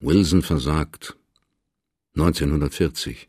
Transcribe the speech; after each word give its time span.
Wilson 0.00 0.42
versagt. 0.42 1.16
1940. 2.14 3.28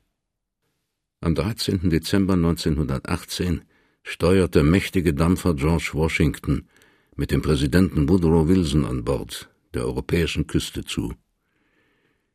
Am 1.20 1.34
13. 1.34 1.90
Dezember 1.90 2.36
1918 2.36 3.64
steuerte 4.04 4.62
mächtige 4.62 5.16
Dampfer 5.16 5.56
George 5.56 5.90
Washington 5.94 6.68
mit 7.16 7.32
dem 7.32 7.42
Präsidenten 7.42 8.08
Woodrow 8.08 8.48
Wilson 8.48 8.86
an 8.86 9.04
Bord 9.04 9.50
der 9.74 9.84
europäischen 9.86 10.46
Küste 10.46 10.86
zu. 10.86 11.16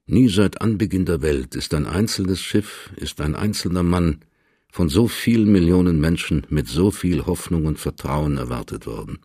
Nie 0.07 0.29
seit 0.29 0.61
Anbeginn 0.61 1.05
der 1.05 1.23
Welt 1.23 1.55
ist 1.55 1.73
ein 1.73 1.87
einzelnes 1.87 2.41
Schiff, 2.41 2.91
ist 2.97 3.21
ein 3.21 3.37
einzelner 3.37 3.85
Mann 3.85 4.25
von 4.69 4.89
so 4.89 5.07
vielen 5.07 5.53
Millionen 5.53 6.01
Menschen 6.01 6.45
mit 6.51 6.67
so 6.67 6.91
viel 6.91 7.25
Hoffnung 7.25 7.67
und 7.67 7.79
Vertrauen 7.79 8.37
erwartet 8.37 8.85
worden. 8.87 9.21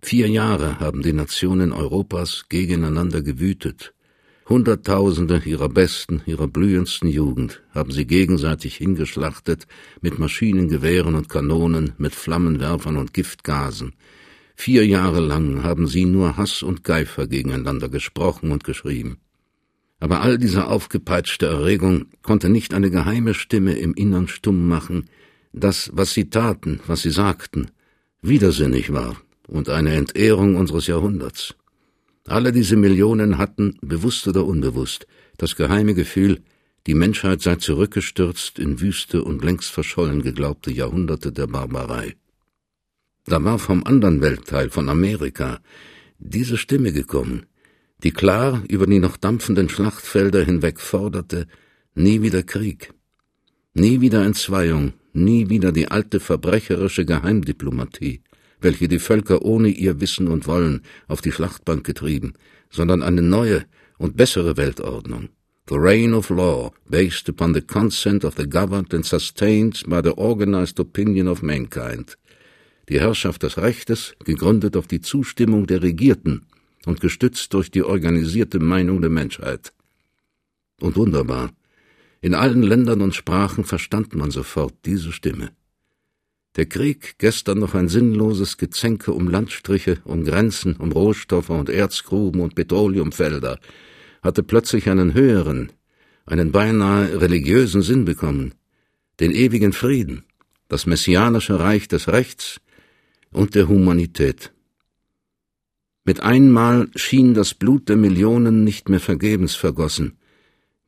Vier 0.00 0.28
Jahre 0.28 0.78
haben 0.78 1.02
die 1.02 1.12
Nationen 1.12 1.72
Europas 1.72 2.44
gegeneinander 2.48 3.20
gewütet. 3.20 3.92
Hunderttausende 4.46 5.40
ihrer 5.46 5.70
besten, 5.70 6.20
ihrer 6.26 6.46
blühendsten 6.48 7.08
Jugend 7.08 7.62
haben 7.70 7.90
sie 7.90 8.06
gegenseitig 8.06 8.76
hingeschlachtet 8.76 9.66
mit 10.02 10.18
Maschinengewehren 10.18 11.14
und 11.14 11.30
Kanonen, 11.30 11.94
mit 11.96 12.14
Flammenwerfern 12.14 12.98
und 12.98 13.14
Giftgasen. 13.14 13.94
Vier 14.54 14.86
Jahre 14.86 15.20
lang 15.20 15.62
haben 15.62 15.86
sie 15.86 16.04
nur 16.04 16.36
Hass 16.36 16.62
und 16.62 16.84
Geifer 16.84 17.26
gegeneinander 17.26 17.88
gesprochen 17.88 18.52
und 18.52 18.64
geschrieben. 18.64 19.16
Aber 19.98 20.20
all 20.20 20.36
diese 20.36 20.66
aufgepeitschte 20.66 21.46
Erregung 21.46 22.06
konnte 22.20 22.50
nicht 22.50 22.74
eine 22.74 22.90
geheime 22.90 23.32
Stimme 23.32 23.72
im 23.72 23.94
Innern 23.94 24.28
stumm 24.28 24.68
machen, 24.68 25.08
dass, 25.54 25.90
was 25.94 26.12
sie 26.12 26.28
taten, 26.28 26.80
was 26.86 27.00
sie 27.00 27.10
sagten, 27.10 27.70
widersinnig 28.20 28.92
war 28.92 29.16
und 29.48 29.70
eine 29.70 29.94
Entehrung 29.94 30.56
unseres 30.56 30.86
Jahrhunderts. 30.86 31.54
Alle 32.26 32.52
diese 32.52 32.76
Millionen 32.76 33.38
hatten, 33.38 33.78
bewusst 33.82 34.26
oder 34.26 34.44
unbewusst, 34.44 35.06
das 35.36 35.56
geheime 35.56 35.94
Gefühl, 35.94 36.40
die 36.86 36.94
Menschheit 36.94 37.42
sei 37.42 37.56
zurückgestürzt 37.56 38.58
in 38.58 38.80
wüste 38.80 39.22
und 39.22 39.44
längst 39.44 39.70
verschollen 39.70 40.22
geglaubte 40.22 40.70
Jahrhunderte 40.70 41.32
der 41.32 41.46
Barbarei. 41.46 42.16
Da 43.26 43.42
war 43.42 43.58
vom 43.58 43.84
anderen 43.84 44.20
Weltteil, 44.20 44.70
von 44.70 44.88
Amerika, 44.88 45.60
diese 46.18 46.56
Stimme 46.56 46.92
gekommen, 46.92 47.46
die 48.02 48.10
klar 48.10 48.62
über 48.68 48.86
die 48.86 48.98
noch 48.98 49.16
dampfenden 49.16 49.68
Schlachtfelder 49.68 50.44
hinweg 50.44 50.80
forderte, 50.80 51.46
nie 51.94 52.22
wieder 52.22 52.42
Krieg, 52.42 52.92
nie 53.72 54.00
wieder 54.00 54.24
Entzweiung, 54.24 54.92
nie 55.12 55.48
wieder 55.48 55.72
die 55.72 55.88
alte 55.88 56.20
verbrecherische 56.20 57.04
Geheimdiplomatie, 57.06 58.22
welche 58.64 58.88
die 58.88 58.98
Völker 58.98 59.42
ohne 59.42 59.68
ihr 59.68 60.00
Wissen 60.00 60.28
und 60.28 60.46
Wollen 60.46 60.82
auf 61.06 61.20
die 61.20 61.32
Schlachtbank 61.32 61.84
getrieben, 61.84 62.32
sondern 62.70 63.02
eine 63.02 63.22
neue 63.22 63.64
und 63.98 64.16
bessere 64.16 64.56
Weltordnung. 64.56 65.28
The 65.68 65.76
reign 65.76 66.12
of 66.12 66.28
law, 66.28 66.72
based 66.88 67.28
upon 67.28 67.54
the 67.54 67.62
consent 67.62 68.24
of 68.24 68.34
the 68.36 68.48
governed 68.48 68.92
and 68.92 69.06
sustained 69.06 69.82
by 69.88 70.00
the 70.02 70.16
organized 70.16 70.78
opinion 70.80 71.28
of 71.28 71.42
mankind. 71.42 72.18
Die 72.88 73.00
Herrschaft 73.00 73.42
des 73.44 73.56
Rechtes, 73.56 74.14
gegründet 74.24 74.76
auf 74.76 74.86
die 74.86 75.00
Zustimmung 75.00 75.66
der 75.66 75.82
Regierten, 75.82 76.46
und 76.86 77.00
gestützt 77.00 77.54
durch 77.54 77.70
die 77.70 77.82
organisierte 77.82 78.58
Meinung 78.58 79.00
der 79.00 79.10
Menschheit. 79.10 79.72
Und 80.80 80.96
wunderbar, 80.96 81.50
in 82.20 82.34
allen 82.34 82.62
Ländern 82.62 83.00
und 83.00 83.14
Sprachen 83.14 83.64
verstand 83.64 84.14
man 84.14 84.30
sofort 84.30 84.74
diese 84.84 85.12
Stimme. 85.12 85.52
Der 86.56 86.66
Krieg, 86.66 87.16
gestern 87.18 87.58
noch 87.58 87.74
ein 87.74 87.88
sinnloses 87.88 88.58
Gezänke 88.58 89.12
um 89.12 89.28
Landstriche, 89.28 89.98
um 90.04 90.24
Grenzen, 90.24 90.76
um 90.76 90.92
Rohstoffe 90.92 91.50
und 91.50 91.68
Erzgruben 91.68 92.40
und 92.40 92.54
Petroleumfelder, 92.54 93.58
hatte 94.22 94.42
plötzlich 94.44 94.88
einen 94.88 95.14
höheren, 95.14 95.72
einen 96.26 96.52
beinahe 96.52 97.20
religiösen 97.20 97.82
Sinn 97.82 98.04
bekommen, 98.04 98.54
den 99.18 99.32
ewigen 99.32 99.72
Frieden, 99.72 100.24
das 100.68 100.86
messianische 100.86 101.58
Reich 101.58 101.88
des 101.88 102.08
Rechts 102.08 102.60
und 103.32 103.56
der 103.56 103.68
Humanität. 103.68 104.52
Mit 106.04 106.20
einmal 106.20 106.88
schien 106.94 107.34
das 107.34 107.54
Blut 107.54 107.88
der 107.88 107.96
Millionen 107.96 108.62
nicht 108.62 108.88
mehr 108.88 109.00
vergebens 109.00 109.56
vergossen. 109.56 110.18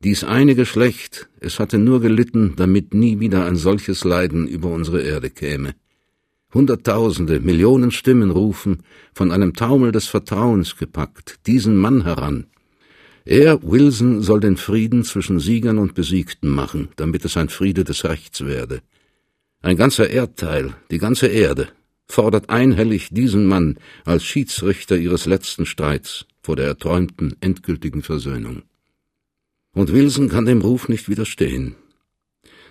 Dies 0.03 0.23
eine 0.23 0.53
Geschlecht, 0.53 1.27
es 1.39 1.59
hatte 1.59 1.79
nur 1.79 2.01
gelitten, 2.01 2.53
damit 2.55 2.93
nie 2.93 3.19
wieder 3.19 3.45
ein 3.45 3.55
solches 3.55 4.03
Leiden 4.03 4.47
über 4.47 4.69
unsere 4.69 5.01
Erde 5.01 5.31
käme. 5.31 5.73
Hunderttausende, 6.53 7.39
Millionen 7.39 7.89
Stimmen 7.89 8.29
rufen, 8.29 8.83
von 9.15 9.31
einem 9.31 9.53
Taumel 9.53 9.91
des 9.91 10.05
Vertrauens 10.05 10.77
gepackt, 10.77 11.39
diesen 11.47 11.75
Mann 11.75 12.03
heran. 12.03 12.45
Er, 13.25 13.61
Wilson, 13.63 14.21
soll 14.21 14.39
den 14.39 14.55
Frieden 14.55 15.03
zwischen 15.03 15.39
Siegern 15.39 15.79
und 15.79 15.95
Besiegten 15.95 16.49
machen, 16.49 16.89
damit 16.95 17.25
es 17.25 17.35
ein 17.35 17.49
Friede 17.49 17.83
des 17.83 18.03
Rechts 18.05 18.45
werde. 18.45 18.81
Ein 19.61 19.77
ganzer 19.77 20.09
Erdteil, 20.11 20.75
die 20.91 20.99
ganze 20.99 21.25
Erde, 21.27 21.69
fordert 22.07 22.51
einhellig 22.51 23.09
diesen 23.09 23.47
Mann 23.47 23.79
als 24.05 24.23
Schiedsrichter 24.23 24.95
ihres 24.95 25.25
letzten 25.25 25.65
Streits 25.65 26.27
vor 26.41 26.55
der 26.55 26.67
erträumten 26.67 27.35
endgültigen 27.41 28.03
Versöhnung. 28.03 28.61
Und 29.77 29.93
Wilson 29.93 30.27
kann 30.27 30.47
dem 30.47 30.61
Ruf 30.61 30.89
nicht 30.89 31.07
widerstehen. 31.07 31.75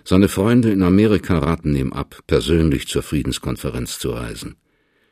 Seine 0.03 0.27
Freunde 0.27 0.71
in 0.71 0.83
Amerika 0.83 1.39
raten 1.39 1.73
ihm 1.73 1.93
ab, 1.93 2.19
persönlich 2.27 2.89
zur 2.89 3.01
Friedenskonferenz 3.01 3.97
zu 3.97 4.09
reisen. 4.09 4.55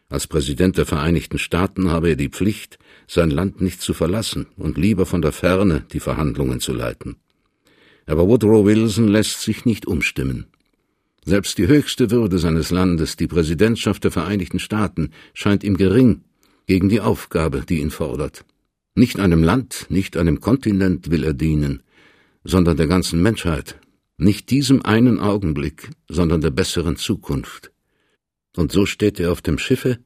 Als 0.09 0.27
Präsident 0.27 0.77
der 0.77 0.85
Vereinigten 0.85 1.39
Staaten 1.39 1.89
habe 1.89 2.09
er 2.09 2.15
die 2.17 2.27
Pflicht, 2.27 2.79
sein 3.07 3.31
Land 3.31 3.61
nicht 3.61 3.79
zu 3.79 3.93
verlassen 3.93 4.47
und 4.57 4.77
lieber 4.77 5.05
von 5.05 5.21
der 5.21 5.31
Ferne 5.31 5.85
die 5.93 6.01
Verhandlungen 6.01 6.59
zu 6.59 6.73
leiten. 6.73 7.15
Aber 8.07 8.27
Woodrow 8.27 8.65
Wilson 8.65 9.07
lässt 9.07 9.39
sich 9.39 9.63
nicht 9.63 9.85
umstimmen. 9.85 10.47
Selbst 11.23 11.57
die 11.57 11.67
höchste 11.67 12.11
Würde 12.11 12.39
seines 12.39 12.71
Landes, 12.71 13.15
die 13.15 13.27
Präsidentschaft 13.27 14.03
der 14.03 14.11
Vereinigten 14.11 14.59
Staaten, 14.59 15.11
scheint 15.33 15.63
ihm 15.63 15.77
gering 15.77 16.25
gegen 16.67 16.89
die 16.89 16.99
Aufgabe, 16.99 17.63
die 17.65 17.79
ihn 17.79 17.89
fordert. 17.89 18.43
Nicht 18.95 19.17
einem 19.17 19.43
Land, 19.43 19.87
nicht 19.87 20.17
einem 20.17 20.41
Kontinent 20.41 21.09
will 21.09 21.23
er 21.23 21.33
dienen, 21.33 21.81
sondern 22.45 22.77
der 22.77 22.87
ganzen 22.87 23.21
Menschheit, 23.21 23.77
nicht 24.17 24.49
diesem 24.51 24.85
einen 24.85 25.19
Augenblick, 25.19 25.89
sondern 26.07 26.39
der 26.39 26.51
besseren 26.51 26.95
Zukunft. 26.95 27.71
Und 28.55 28.71
so 28.71 28.85
steht 28.85 29.19
er 29.19 29.31
auf 29.33 29.41
dem 29.41 29.57
Schiffe 29.57 29.99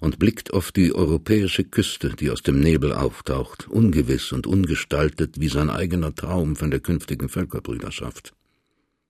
und 0.00 0.18
blickt 0.18 0.52
auf 0.52 0.72
die 0.72 0.92
europäische 0.94 1.62
Küste, 1.62 2.10
die 2.18 2.30
aus 2.30 2.42
dem 2.42 2.58
Nebel 2.58 2.92
auftaucht, 2.92 3.68
ungewiss 3.68 4.32
und 4.32 4.46
ungestaltet 4.46 5.38
wie 5.38 5.48
sein 5.48 5.70
eigener 5.70 6.14
Traum 6.14 6.56
von 6.56 6.70
der 6.70 6.80
künftigen 6.80 7.28
Völkerbrüderschaft. 7.28 8.32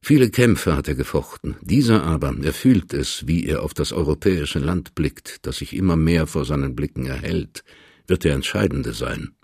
Viele 0.03 0.29
Kämpfe 0.29 0.77
hat 0.77 0.87
er 0.87 0.97
gefochten, 0.97 1.57
dieser 1.63 2.03
aber, 2.03 2.37
er 2.43 2.53
fühlt 2.53 2.93
es, 2.93 3.27
wie 3.27 3.47
er 3.47 3.63
auf 3.63 3.73
das 3.73 3.93
europäische 3.93 4.59
Land 4.59 4.95
blickt, 4.95 5.39
das 5.47 5.57
sich 5.57 5.75
immer 5.75 5.97
mehr 5.97 6.27
vor 6.27 6.45
seinen 6.45 6.75
Blicken 6.75 7.07
erhält, 7.07 7.65
wird 8.07 8.25
der 8.25 8.35
entscheidende 8.35 8.93
sein. 8.93 9.35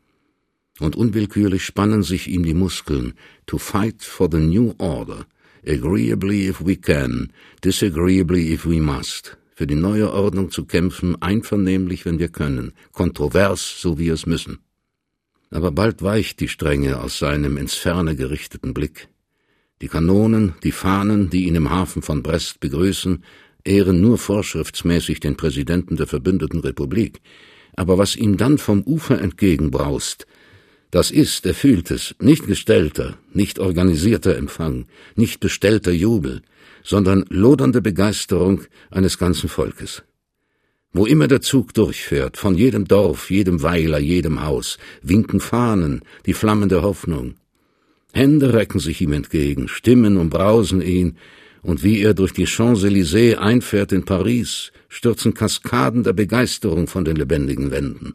Und 0.81 0.97
unwillkürlich 0.97 1.65
spannen 1.65 2.03
sich 2.03 2.29
ihm 2.29 2.43
die 2.43 2.55
Muskeln, 2.55 3.13
to 3.47 3.59
fight 3.59 4.03
for 4.03 4.29
the 4.33 4.39
new 4.39 4.75
order, 4.79 5.27
agreeably 5.67 6.49
if 6.49 6.65
we 6.65 6.75
can, 6.75 7.33
disagreeably 7.63 8.53
if 8.53 8.67
we 8.67 8.81
must, 8.81 9.37
für 9.55 9.67
die 9.67 9.75
neue 9.77 10.11
Ordnung 10.13 10.51
zu 10.51 10.65
kämpfen, 10.65 11.21
einvernehmlich, 11.21 12.07
wenn 12.07 12.19
wir 12.19 12.29
können, 12.29 12.73
kontrovers, 12.93 13.81
so 13.81 13.99
wie 13.99 14.09
es 14.09 14.25
müssen. 14.25 14.59
Aber 15.51 15.71
bald 15.71 16.03
weicht 16.03 16.41
die 16.41 16.49
Strenge 16.49 17.01
aus 17.01 17.19
seinem 17.19 17.57
ins 17.57 17.75
Ferne 17.75 18.17
gerichteten 18.17 18.73
Blick. 18.73 19.09
Die 19.83 19.89
Kanonen, 19.89 20.55
die 20.63 20.73
Fahnen, 20.73 21.31
die 21.31 21.47
ihn 21.47 21.57
im 21.57 21.71
Hafen 21.71 22.03
von 22.03 22.23
Brest 22.23 22.61
begrüßen, 22.61 23.25
ehren 23.65 24.01
nur 24.01 24.19
vorschriftsmäßig 24.19 25.21
den 25.21 25.37
Präsidenten 25.37 25.97
der 25.97 26.07
verbündeten 26.07 26.61
Republik. 26.61 27.21
Aber 27.77 27.99
was 27.99 28.17
ihm 28.17 28.37
dann 28.37 28.59
vom 28.59 28.83
Ufer 28.83 29.21
entgegenbraust, 29.21 30.27
das 30.91 31.11
ist, 31.11 31.47
er 31.47 31.55
fühlt 31.55 31.91
es, 31.91 32.15
nicht 32.21 32.47
gestellter, 32.47 33.17
nicht 33.33 33.59
organisierter 33.59 34.37
Empfang, 34.37 34.87
nicht 35.15 35.41
bestellter 35.41 35.93
Jubel, 35.93 36.43
sondern 36.83 37.25
lodernde 37.29 37.81
Begeisterung 37.81 38.63
eines 38.91 39.19
ganzen 39.19 39.49
Volkes. 39.49 40.03
Wo 40.93 41.07
immer 41.07 41.29
der 41.29 41.41
Zug 41.41 41.73
durchfährt, 41.75 42.37
von 42.37 42.57
jedem 42.57 42.89
Dorf, 42.89 43.31
jedem 43.31 43.63
Weiler, 43.63 44.01
jedem 44.01 44.43
Haus, 44.43 44.79
winken 45.03 45.39
Fahnen, 45.39 46.03
die 46.27 46.35
Flammen 46.35 46.69
der 46.69 46.83
Hoffnung, 46.83 47.35
Hände 48.13 48.53
recken 48.53 48.81
sich 48.81 49.01
ihm 49.01 49.13
entgegen, 49.13 49.69
Stimmen 49.69 50.17
umbrausen 50.17 50.83
ihn, 50.83 51.17
und 51.63 51.85
wie 51.85 52.01
er 52.01 52.15
durch 52.15 52.33
die 52.33 52.47
Champs-Élysées 52.47 53.37
einfährt 53.37 53.93
in 53.93 54.05
Paris, 54.05 54.73
stürzen 54.89 55.35
Kaskaden 55.35 56.03
der 56.03 56.15
Begeisterung 56.15 56.87
von 56.87 57.05
den 57.05 57.17
lebendigen 57.17 57.71
Wänden. 57.71 58.15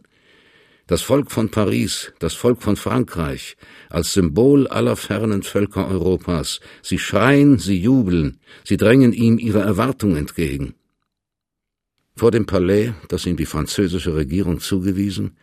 Das 0.88 1.02
Volk 1.02 1.32
von 1.32 1.50
Paris, 1.50 2.14
das 2.20 2.36
Volk 2.36 2.62
von 2.62 2.76
Frankreich, 2.76 3.58
als 3.90 4.14
Symbol 4.14 4.68
aller 4.68 4.96
fernen 4.96 5.42
Völker 5.42 5.88
Europas, 5.88 6.60
sie 6.84 7.00
schreien, 7.00 7.58
sie 7.58 7.82
jubeln, 7.82 8.40
sie 8.64 8.78
drängen 8.78 9.12
ihm 9.12 9.40
ihre 9.40 9.62
Erwartung 9.62 10.16
entgegen. 10.16 10.76
Vor 12.16 12.30
dem 12.30 12.46
Palais, 12.46 12.94
das 13.08 13.26
ihm 13.26 13.36
die 13.36 13.48
französische 13.48 14.16
Regierung 14.16 14.60
zugewiesen, 14.60 15.36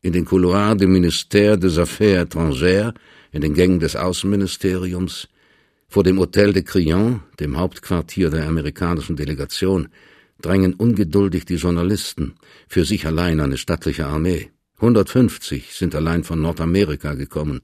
in 0.00 0.12
den 0.12 0.24
Couloirs 0.24 0.76
du 0.76 0.86
Ministère 0.86 1.56
des 1.56 1.76
Affaires 1.76 2.26
étrangères, 2.26 2.94
in 3.32 3.40
den 3.40 3.54
Gängen 3.54 3.80
des 3.80 3.96
Außenministeriums, 3.96 5.28
vor 5.88 6.04
dem 6.04 6.20
Hotel 6.20 6.52
de 6.52 6.62
Crillon, 6.62 7.20
dem 7.40 7.58
Hauptquartier 7.58 8.30
der 8.30 8.46
amerikanischen 8.46 9.16
Delegation, 9.16 9.88
drängen 10.40 10.74
ungeduldig 10.74 11.46
die 11.46 11.56
Journalisten, 11.56 12.34
für 12.68 12.84
sich 12.84 13.06
allein 13.06 13.40
eine 13.40 13.58
stattliche 13.58 14.06
Armee. 14.06 14.50
150 14.76 15.72
sind 15.72 15.94
allein 15.94 16.24
von 16.24 16.40
Nordamerika 16.40 17.14
gekommen. 17.14 17.62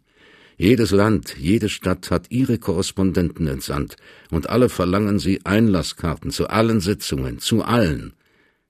Jedes 0.56 0.90
Land, 0.90 1.36
jede 1.38 1.68
Stadt 1.68 2.10
hat 2.10 2.30
ihre 2.30 2.58
Korrespondenten 2.58 3.46
entsandt, 3.46 3.96
und 4.30 4.50
alle 4.50 4.68
verlangen 4.68 5.18
sie 5.18 5.40
Einlasskarten 5.44 6.30
zu 6.30 6.48
allen 6.48 6.80
Sitzungen, 6.80 7.38
zu 7.38 7.62
allen. 7.62 8.12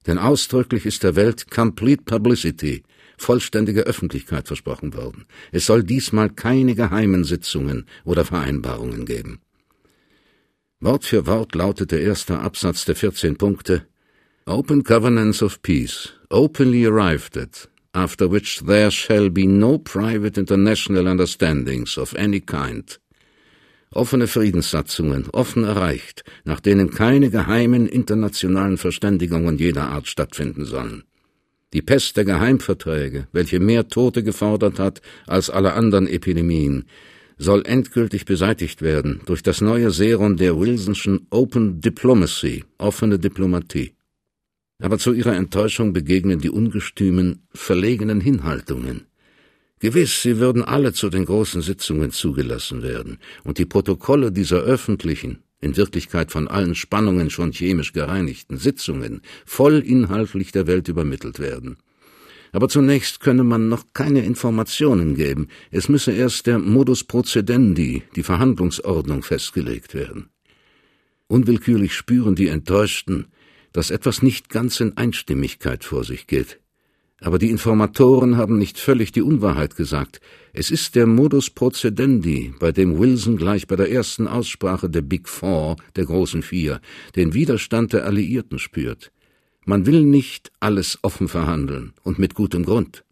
Denn 0.07 0.19
ausdrücklich 0.19 0.87
ist 0.87 1.03
der 1.03 1.17
Welt 1.17 1.51
Complete 1.51 2.05
Publicity, 2.05 2.85
vollständige 3.19 3.83
Öffentlichkeit 3.83 4.47
versprochen 4.47 4.95
worden. 4.95 5.27
Es 5.53 5.67
soll 5.67 5.83
diesmal 5.83 6.31
keine 6.31 6.75
geheimen 6.75 7.25
Sitzungen 7.25 7.87
oder 8.05 8.25
Vereinbarungen 8.25 9.05
geben. 9.05 9.41
Wort 10.81 11.05
für 11.05 11.27
Wort 11.27 11.55
lautet 11.55 11.91
der 11.91 12.01
erste 12.01 12.39
Absatz 12.39 12.87
der 12.87 12.97
14 12.97 13.37
Punkte 13.37 13.87
Open 14.47 14.83
Covenants 14.83 15.43
of 15.43 15.61
Peace, 15.61 16.15
openly 16.31 16.87
arrived 16.87 17.37
at, 17.37 17.69
after 17.93 18.31
which 18.31 18.63
there 18.67 18.91
shall 18.91 19.31
be 19.31 19.47
no 19.47 19.79
private 19.79 20.39
international 20.39 21.09
understandings 21.09 21.99
of 21.99 22.15
any 22.17 22.41
kind. 22.41 22.99
Offene 23.93 24.29
Friedenssatzungen, 24.29 25.29
offen 25.33 25.65
erreicht, 25.65 26.23
nach 26.45 26.61
denen 26.61 26.91
keine 26.91 27.29
geheimen 27.31 27.89
internationalen 27.89 28.79
Verständigungen 28.79 29.59
jeder 29.59 29.89
Art 29.89 30.07
stattfinden 30.07 30.65
sollen. 30.65 31.03
Die 31.73 31.83
Pest 31.83 32.17
der 32.17 32.25
Geheimverträge, 32.25 33.27
welche 33.33 33.59
mehr 33.59 33.89
Tote 33.89 34.23
gefordert 34.23 34.79
hat 34.79 35.01
als 35.27 35.51
alle 35.51 35.73
anderen 35.73 36.07
Epidemien, 36.07 36.85
soll 37.39 37.63
endgültig 37.65 38.27
beseitigt 38.27 38.83
werden 38.83 39.23
durch 39.27 39.43
das 39.43 39.61
neue 39.61 39.91
Serum 39.91 40.37
der 40.37 40.59
Wilsonschen 40.61 41.27
Open 41.31 41.81
Diplomacy, 41.81 42.65
offene 42.79 43.19
Diplomatie. 43.19 43.95
Aber 44.81 44.99
zu 44.99 45.13
ihrer 45.13 45.37
Enttäuschung 45.37 45.93
begegnen 45.93 46.41
die 46.41 46.51
ungestümen, 46.51 47.43
verlegenen 47.53 48.21
Hinhaltungen. 48.21 49.07
Gewiss, 49.79 50.23
sie 50.23 50.39
würden 50.39 50.63
alle 50.63 50.93
zu 50.93 51.09
den 51.09 51.25
großen 51.25 51.63
Sitzungen 51.63 52.11
zugelassen 52.11 52.83
werden, 52.83 53.19
und 53.45 53.59
die 53.59 53.65
Protokolle 53.65 54.33
dieser 54.33 54.59
öffentlichen, 54.59 55.43
in 55.61 55.77
Wirklichkeit 55.77 56.33
von 56.33 56.49
allen 56.49 56.75
Spannungen 56.75 57.31
schon 57.31 57.53
chemisch 57.53 57.93
gereinigten 57.93 58.57
Sitzungen 58.57 59.21
voll 59.45 59.79
inhaltlich 59.79 60.53
der 60.53 60.67
Welt 60.67 60.89
übermittelt 60.89 61.39
werden. 61.39 61.77
Aber 62.53 62.69
zunächst 62.69 63.21
könne 63.21 63.45
man 63.45 63.69
noch 63.69 63.85
keine 63.95 64.25
Informationen 64.25 65.15
geben, 65.15 65.49
es 65.71 65.89
müsse 65.89 66.13
erst 66.13 66.47
der 66.47 66.59
Modus 66.59 67.05
procedendi, 67.05 68.03
die 68.17 68.23
Verhandlungsordnung 68.23 69.23
festgelegt 69.23 69.95
werden. 69.95 70.31
Unwillkürlich 71.29 71.95
spüren 71.95 72.35
die 72.35 72.49
Enttäuschten, 72.49 73.27
dass 73.73 73.91
etwas 73.91 74.23
nicht 74.23 74.49
ganz 74.49 74.81
in 74.81 74.97
Einstimmigkeit 74.97 75.85
vor 75.85 76.05
sich 76.05 76.27
geht. 76.27 76.61
Aber 77.23 77.39
die 77.39 77.51
Informatoren 77.51 78.39
haben 78.39 78.57
nicht 78.57 78.79
völlig 78.79 79.13
die 79.13 79.23
Unwahrheit 79.23 79.77
gesagt. 79.77 80.21
Es 80.55 80.71
ist 80.71 80.95
der 80.95 81.07
Modus 81.07 81.51
procedendi, 81.51 82.55
bei 82.59 82.73
dem 82.73 82.99
Wilson 82.99 83.37
gleich 83.37 83.67
bei 83.67 83.77
der 83.77 83.91
ersten 83.91 84.27
Aussprache 84.27 84.89
der 84.89 85.03
Big 85.03 85.29
Four, 85.29 85.77
der 85.97 86.07
großen 86.07 86.43
Vier, 86.43 86.81
den 87.17 87.35
Widerstand 87.35 87.93
der 87.93 88.07
Alliierten 88.07 88.59
spürt. 88.59 89.13
Man 89.67 89.85
will 89.85 90.03
nicht 90.03 90.51
alles 90.61 90.99
offen 91.03 91.29
verhandeln 91.29 91.93
und 92.03 92.19
mit 92.19 92.35
gutem 92.35 92.65
Grund. 92.65 93.05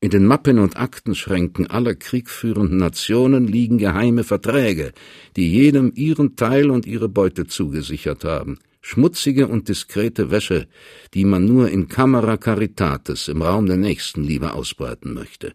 In 0.00 0.10
den 0.10 0.26
Mappen 0.26 0.60
und 0.60 0.76
Aktenschränken 0.76 1.66
aller 1.66 1.96
kriegführenden 1.96 2.76
Nationen 2.76 3.48
liegen 3.48 3.78
geheime 3.78 4.22
Verträge, 4.22 4.92
die 5.34 5.50
jedem 5.50 5.90
ihren 5.96 6.36
Teil 6.36 6.70
und 6.70 6.86
ihre 6.86 7.08
Beute 7.08 7.46
zugesichert 7.46 8.22
haben 8.22 8.58
schmutzige 8.86 9.48
und 9.48 9.68
diskrete 9.68 10.30
Wäsche, 10.30 10.68
die 11.12 11.24
man 11.24 11.44
nur 11.44 11.68
in 11.70 11.88
Camera 11.88 12.36
Caritatis 12.36 13.26
im 13.26 13.42
Raum 13.42 13.66
der 13.66 13.78
Nächstenliebe 13.78 14.52
ausbreiten 14.52 15.12
möchte. 15.12 15.54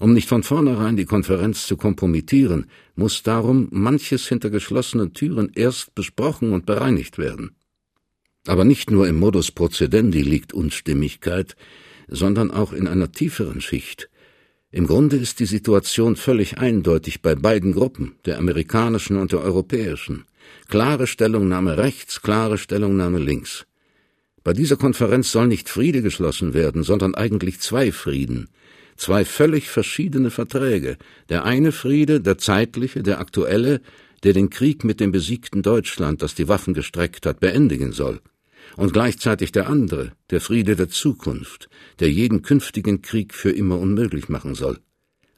Um 0.00 0.14
nicht 0.14 0.28
von 0.28 0.42
vornherein 0.42 0.96
die 0.96 1.04
Konferenz 1.04 1.68
zu 1.68 1.76
kompromittieren, 1.76 2.66
muss 2.96 3.22
darum 3.22 3.68
manches 3.70 4.26
hinter 4.26 4.50
geschlossenen 4.50 5.14
Türen 5.14 5.52
erst 5.54 5.94
besprochen 5.94 6.52
und 6.52 6.66
bereinigt 6.66 7.18
werden. 7.18 7.52
Aber 8.48 8.64
nicht 8.64 8.90
nur 8.90 9.06
im 9.06 9.20
Modus 9.20 9.52
procedendi 9.52 10.22
liegt 10.22 10.52
Unstimmigkeit, 10.52 11.54
sondern 12.08 12.50
auch 12.50 12.72
in 12.72 12.88
einer 12.88 13.12
tieferen 13.12 13.60
Schicht. 13.60 14.10
Im 14.72 14.88
Grunde 14.88 15.16
ist 15.16 15.38
die 15.38 15.46
Situation 15.46 16.16
völlig 16.16 16.58
eindeutig 16.58 17.22
bei 17.22 17.36
beiden 17.36 17.72
Gruppen, 17.72 18.16
der 18.24 18.38
amerikanischen 18.38 19.16
und 19.18 19.30
der 19.30 19.40
europäischen. 19.40 20.24
Klare 20.68 21.06
Stellungnahme 21.06 21.78
rechts, 21.78 22.22
klare 22.22 22.58
Stellungnahme 22.58 23.18
links. 23.18 23.66
Bei 24.44 24.52
dieser 24.52 24.76
Konferenz 24.76 25.32
soll 25.32 25.46
nicht 25.46 25.68
Friede 25.68 26.02
geschlossen 26.02 26.54
werden, 26.54 26.82
sondern 26.82 27.14
eigentlich 27.14 27.60
zwei 27.60 27.92
Frieden, 27.92 28.48
zwei 28.96 29.24
völlig 29.24 29.68
verschiedene 29.68 30.30
Verträge. 30.30 30.96
Der 31.28 31.44
eine 31.44 31.72
Friede, 31.72 32.20
der 32.20 32.38
zeitliche, 32.38 33.02
der 33.02 33.20
aktuelle, 33.20 33.80
der 34.22 34.32
den 34.32 34.50
Krieg 34.50 34.84
mit 34.84 35.00
dem 35.00 35.12
besiegten 35.12 35.62
Deutschland, 35.62 36.22
das 36.22 36.34
die 36.34 36.48
Waffen 36.48 36.74
gestreckt 36.74 37.26
hat, 37.26 37.40
beendigen 37.40 37.92
soll. 37.92 38.20
Und 38.76 38.92
gleichzeitig 38.92 39.52
der 39.52 39.68
andere, 39.68 40.12
der 40.30 40.40
Friede 40.40 40.76
der 40.76 40.88
Zukunft, 40.88 41.68
der 42.00 42.10
jeden 42.10 42.42
künftigen 42.42 43.02
Krieg 43.02 43.34
für 43.34 43.50
immer 43.50 43.78
unmöglich 43.78 44.28
machen 44.28 44.54
soll. 44.54 44.78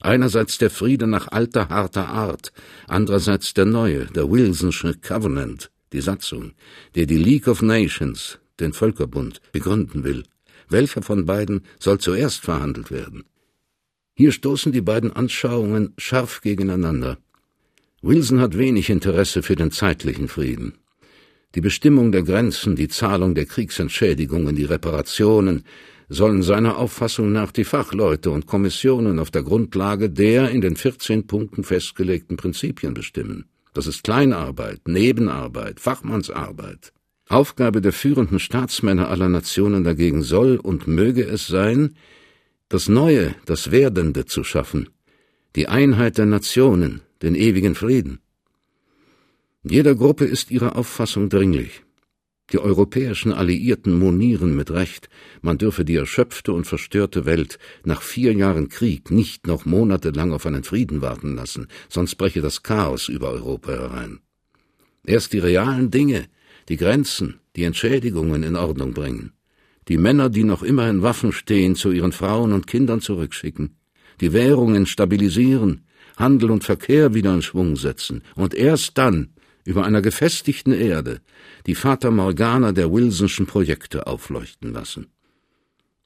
Einerseits 0.00 0.56
der 0.56 0.70
Friede 0.70 1.06
nach 1.06 1.28
alter, 1.28 1.68
harter 1.68 2.08
Art, 2.08 2.52
andererseits 2.88 3.52
der 3.52 3.66
neue, 3.66 4.06
der 4.06 4.30
Wilsonsche 4.30 4.94
Covenant, 4.94 5.70
die 5.92 6.00
Satzung, 6.00 6.52
der 6.94 7.04
die 7.04 7.18
League 7.18 7.48
of 7.48 7.60
Nations, 7.60 8.38
den 8.60 8.72
Völkerbund, 8.72 9.42
begründen 9.52 10.02
will. 10.02 10.24
Welcher 10.70 11.02
von 11.02 11.26
beiden 11.26 11.62
soll 11.78 11.98
zuerst 11.98 12.40
verhandelt 12.40 12.90
werden? 12.90 13.24
Hier 14.14 14.32
stoßen 14.32 14.72
die 14.72 14.80
beiden 14.80 15.12
Anschauungen 15.12 15.92
scharf 15.98 16.40
gegeneinander. 16.40 17.18
Wilson 18.00 18.40
hat 18.40 18.56
wenig 18.56 18.88
Interesse 18.88 19.42
für 19.42 19.56
den 19.56 19.70
zeitlichen 19.70 20.28
Frieden. 20.28 20.74
Die 21.54 21.60
Bestimmung 21.60 22.12
der 22.12 22.22
Grenzen, 22.22 22.76
die 22.76 22.88
Zahlung 22.88 23.34
der 23.34 23.44
Kriegsentschädigungen, 23.44 24.56
die 24.56 24.64
Reparationen, 24.64 25.64
sollen 26.10 26.42
seiner 26.42 26.76
Auffassung 26.76 27.30
nach 27.30 27.52
die 27.52 27.64
Fachleute 27.64 28.30
und 28.30 28.46
Kommissionen 28.46 29.20
auf 29.20 29.30
der 29.30 29.44
Grundlage 29.44 30.10
der 30.10 30.50
in 30.50 30.60
den 30.60 30.74
14 30.74 31.28
Punkten 31.28 31.62
festgelegten 31.62 32.36
Prinzipien 32.36 32.94
bestimmen. 32.94 33.46
Das 33.74 33.86
ist 33.86 34.02
Kleinarbeit, 34.02 34.88
Nebenarbeit, 34.88 35.78
Fachmannsarbeit. 35.78 36.92
Aufgabe 37.28 37.80
der 37.80 37.92
führenden 37.92 38.40
Staatsmänner 38.40 39.08
aller 39.08 39.28
Nationen 39.28 39.84
dagegen 39.84 40.22
soll 40.22 40.56
und 40.56 40.88
möge 40.88 41.22
es 41.22 41.46
sein, 41.46 41.94
das 42.68 42.88
Neue, 42.88 43.36
das 43.46 43.70
Werdende 43.70 44.26
zu 44.26 44.42
schaffen, 44.42 44.88
die 45.54 45.68
Einheit 45.68 46.18
der 46.18 46.26
Nationen, 46.26 47.02
den 47.22 47.36
ewigen 47.36 47.76
Frieden. 47.76 48.18
Jeder 49.62 49.94
Gruppe 49.94 50.24
ist 50.24 50.50
ihre 50.50 50.74
Auffassung 50.74 51.28
dringlich. 51.28 51.84
Die 52.52 52.58
europäischen 52.58 53.32
Alliierten 53.32 53.96
monieren 53.96 54.56
mit 54.56 54.72
Recht, 54.72 55.08
man 55.40 55.56
dürfe 55.56 55.84
die 55.84 55.94
erschöpfte 55.94 56.52
und 56.52 56.66
verstörte 56.66 57.24
Welt 57.24 57.58
nach 57.84 58.02
vier 58.02 58.32
Jahren 58.32 58.68
Krieg 58.68 59.10
nicht 59.10 59.46
noch 59.46 59.64
monatelang 59.64 60.32
auf 60.32 60.46
einen 60.46 60.64
Frieden 60.64 61.00
warten 61.00 61.36
lassen, 61.36 61.68
sonst 61.88 62.16
breche 62.16 62.40
das 62.40 62.62
Chaos 62.62 63.08
über 63.08 63.30
Europa 63.30 63.72
herein. 63.72 64.18
Erst 65.06 65.32
die 65.32 65.38
realen 65.38 65.90
Dinge, 65.90 66.26
die 66.68 66.76
Grenzen, 66.76 67.40
die 67.54 67.64
Entschädigungen 67.64 68.42
in 68.42 68.56
Ordnung 68.56 68.94
bringen, 68.94 69.32
die 69.88 69.98
Männer, 69.98 70.28
die 70.28 70.44
noch 70.44 70.62
immer 70.62 70.90
in 70.90 71.02
Waffen 71.02 71.32
stehen, 71.32 71.76
zu 71.76 71.92
ihren 71.92 72.12
Frauen 72.12 72.52
und 72.52 72.66
Kindern 72.66 73.00
zurückschicken, 73.00 73.76
die 74.20 74.32
Währungen 74.32 74.86
stabilisieren, 74.86 75.84
Handel 76.16 76.50
und 76.50 76.64
Verkehr 76.64 77.14
wieder 77.14 77.32
in 77.32 77.42
Schwung 77.42 77.76
setzen, 77.76 78.22
und 78.34 78.54
erst 78.54 78.98
dann 78.98 79.30
über 79.64 79.84
einer 79.84 80.02
gefestigten 80.02 80.72
Erde 80.72 81.20
die 81.66 81.74
Fata 81.74 82.10
Morgana 82.10 82.72
der 82.72 82.92
Wilsonschen 82.92 83.46
Projekte 83.46 84.06
aufleuchten 84.06 84.72
lassen. 84.72 85.06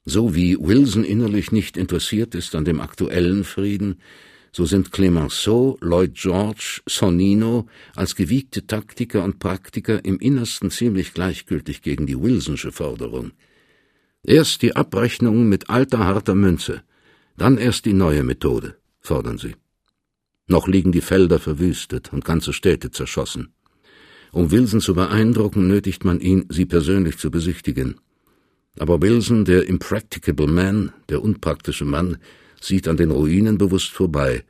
So 0.05 0.35
wie 0.35 0.57
Wilson 0.59 1.03
innerlich 1.03 1.51
nicht 1.51 1.77
interessiert 1.77 2.35
ist 2.35 2.53
an 2.55 2.65
dem 2.65 2.79
aktuellen 2.79 3.43
Frieden, 3.43 3.99
so 4.51 4.65
sind 4.65 4.91
Clemenceau, 4.91 5.77
Lloyd 5.81 6.13
George, 6.13 6.81
Sonnino 6.85 7.67
als 7.95 8.15
gewiegte 8.15 8.65
Taktiker 8.65 9.23
und 9.23 9.39
Praktiker 9.39 10.05
im 10.05 10.17
Innersten 10.19 10.71
ziemlich 10.71 11.13
gleichgültig 11.13 11.81
gegen 11.81 12.05
die 12.05 12.21
Wilsonsche 12.21 12.71
Forderung. 12.71 13.31
Erst 14.23 14.61
die 14.61 14.75
Abrechnung 14.75 15.49
mit 15.49 15.69
alter 15.69 16.05
harter 16.05 16.35
Münze, 16.35 16.83
dann 17.35 17.57
erst 17.57 17.85
die 17.85 17.93
neue 17.93 18.23
Methode, 18.23 18.77
fordern 19.01 19.37
sie. 19.37 19.55
Noch 20.47 20.67
liegen 20.67 20.91
die 20.91 21.01
Felder 21.01 21.39
verwüstet 21.39 22.13
und 22.13 22.23
ganze 22.23 22.53
Städte 22.53 22.91
zerschossen. 22.91 23.53
Um 24.31 24.51
Wilson 24.51 24.81
zu 24.81 24.93
beeindrucken, 24.93 25.67
nötigt 25.67 26.05
man 26.05 26.19
ihn, 26.19 26.45
sie 26.49 26.65
persönlich 26.65 27.17
zu 27.17 27.31
besichtigen. 27.31 27.95
Aber 28.77 29.01
Wilson, 29.01 29.45
der 29.45 29.67
impracticable 29.67 30.47
man, 30.47 30.91
der 31.09 31.23
unpraktische 31.23 31.85
Mann, 31.85 32.17
sieht 32.61 32.87
an 32.87 32.97
den 32.97 33.11
Ruinen 33.11 33.57
bewusst 33.57 33.91
vorbei. 33.91 34.43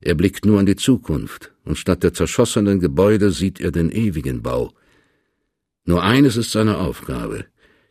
Er 0.00 0.14
blickt 0.14 0.46
nur 0.46 0.58
an 0.58 0.66
die 0.66 0.76
Zukunft, 0.76 1.52
und 1.64 1.76
statt 1.76 2.02
der 2.02 2.14
zerschossenen 2.14 2.80
Gebäude 2.80 3.30
sieht 3.30 3.60
er 3.60 3.72
den 3.72 3.90
ewigen 3.90 4.42
Bau. 4.42 4.72
Nur 5.84 6.02
eines 6.02 6.36
ist 6.36 6.52
seine 6.52 6.78
Aufgabe, 6.78 7.46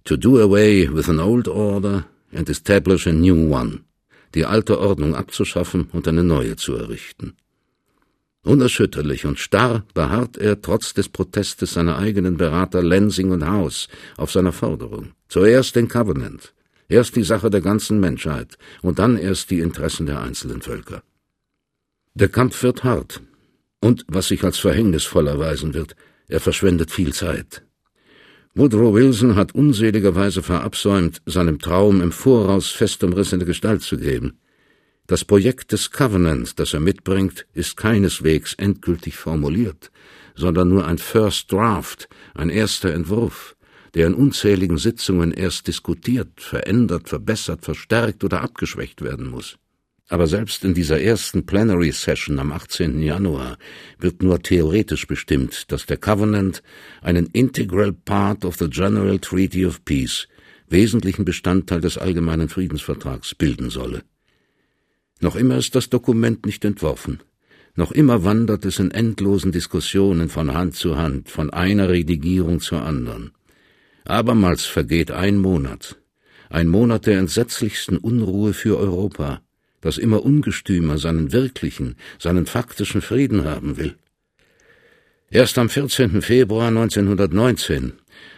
to 0.06 0.16
do 0.16 0.40
away 0.40 0.90
with 0.92 1.10
an 1.10 1.20
old 1.20 1.48
order 1.48 2.06
and 2.34 2.50
establish 2.50 3.06
a 3.06 3.12
new 3.12 3.54
one, 3.54 3.82
die 4.34 4.46
alte 4.46 4.80
Ordnung 4.80 5.16
abzuschaffen 5.16 5.90
und 5.92 6.08
eine 6.08 6.24
neue 6.24 6.56
zu 6.56 6.76
errichten. 6.76 7.34
Unerschütterlich 8.44 9.26
und 9.26 9.38
starr 9.38 9.86
beharrt 9.94 10.38
er 10.38 10.62
trotz 10.62 10.96
des 10.96 11.10
Protestes 11.10 11.74
seiner 11.74 11.98
eigenen 11.98 12.38
Berater 12.38 12.82
Lensing 12.82 13.30
und 13.30 13.46
House 13.46 13.88
auf 14.18 14.32
seiner 14.32 14.52
Forderung. 14.52 15.12
Zuerst 15.28 15.76
den 15.76 15.88
Covenant, 15.88 16.54
erst 16.90 17.16
die 17.16 17.24
Sache 17.24 17.52
der 17.52 17.62
ganzen 17.62 18.00
Menschheit 18.00 18.58
und 18.82 18.98
dann 18.98 19.16
erst 19.16 19.52
die 19.52 19.60
Interessen 19.60 20.08
der 20.08 20.22
einzelnen 20.22 20.62
Völker. 20.62 21.04
Der 22.16 22.30
Kampf 22.30 22.64
wird 22.64 22.84
hart, 22.84 23.22
und 23.80 24.06
was 24.08 24.28
sich 24.30 24.44
als 24.44 24.58
verhängnisvoll 24.58 25.28
erweisen 25.28 25.74
wird, 25.76 25.96
er 26.28 26.40
verschwendet 26.40 26.92
viel 26.92 27.14
Zeit. 27.14 27.64
Woodrow 28.54 28.94
Wilson 28.94 29.36
hat 29.36 29.56
unseligerweise 29.56 30.44
verabsäumt, 30.44 31.22
seinem 31.26 31.60
Traum 31.60 32.02
im 32.02 32.12
Voraus 32.12 32.70
fest 32.70 33.04
umrissene 33.04 33.46
Gestalt 33.46 33.82
zu 33.82 33.98
geben. 33.98 34.41
Das 35.08 35.26
Projekt 35.26 35.72
des 35.72 35.92
Covenant, 35.92 36.60
das 36.60 36.74
er 36.74 36.80
mitbringt, 36.80 37.46
ist 37.54 37.76
keineswegs 37.76 38.54
endgültig 38.54 39.18
formuliert, 39.18 39.92
sondern 40.36 40.70
nur 40.70 40.88
ein 40.88 40.98
First 40.98 41.52
Draft, 41.52 42.08
ein 42.34 42.50
erster 42.50 42.94
Entwurf, 42.94 43.56
der 43.94 44.08
in 44.08 44.14
unzähligen 44.14 44.78
Sitzungen 44.78 45.32
erst 45.32 45.68
diskutiert, 45.68 46.40
verändert, 46.40 47.10
verbessert, 47.10 47.66
verstärkt 47.66 48.24
oder 48.24 48.42
abgeschwächt 48.42 49.02
werden 49.02 49.30
muss. 49.30 49.58
Aber 50.08 50.28
selbst 50.28 50.66
in 50.66 50.74
dieser 50.74 51.00
ersten 51.00 51.46
Plenary 51.46 51.92
Session 51.92 52.38
am 52.40 52.52
18. 52.52 53.02
Januar 53.02 53.58
wird 53.98 54.22
nur 54.22 54.42
theoretisch 54.42 55.08
bestimmt, 55.08 55.72
dass 55.72 55.86
der 55.86 55.98
Covenant 55.98 56.62
einen 57.02 57.28
integral 57.28 57.94
part 57.94 58.44
of 58.44 58.58
the 58.58 58.70
General 58.70 59.20
Treaty 59.20 59.66
of 59.66 59.86
Peace, 59.86 60.28
wesentlichen 60.68 61.24
Bestandteil 61.24 61.80
des 61.80 61.98
allgemeinen 61.98 62.50
Friedensvertrags, 62.50 63.36
bilden 63.36 63.70
solle. 63.70 64.04
Noch 65.22 65.36
immer 65.36 65.58
ist 65.58 65.76
das 65.76 65.90
Dokument 65.90 66.46
nicht 66.48 66.66
entworfen. 66.66 67.20
Noch 67.76 67.92
immer 67.92 68.24
wandert 68.24 68.66
es 68.66 68.80
in 68.80 68.92
endlosen 68.92 69.52
Diskussionen 69.52 70.30
von 70.30 70.54
Hand 70.54 70.76
zu 70.76 70.98
Hand, 70.98 71.30
von 71.30 71.52
einer 71.52 71.90
Redigierung 71.90 72.60
zur 72.60 72.82
anderen. 72.82 73.32
Abermals 74.04 74.66
vergeht 74.66 75.12
ein 75.12 75.38
Monat, 75.38 75.98
ein 76.50 76.68
Monat 76.68 77.06
der 77.06 77.20
entsetzlichsten 77.20 77.98
Unruhe 77.98 78.54
für 78.54 78.78
Europa, 78.78 79.42
das 79.80 80.00
immer 80.00 80.26
ungestümer 80.26 80.98
seinen 80.98 81.32
wirklichen, 81.32 81.96
seinen 82.20 82.48
faktischen 82.48 83.02
Frieden 83.02 83.46
haben 83.46 83.78
will. 83.78 83.96
Erst 85.30 85.58
am 85.60 85.70
14. 85.70 86.22
Februar 86.24 86.68
1919, 86.68 87.94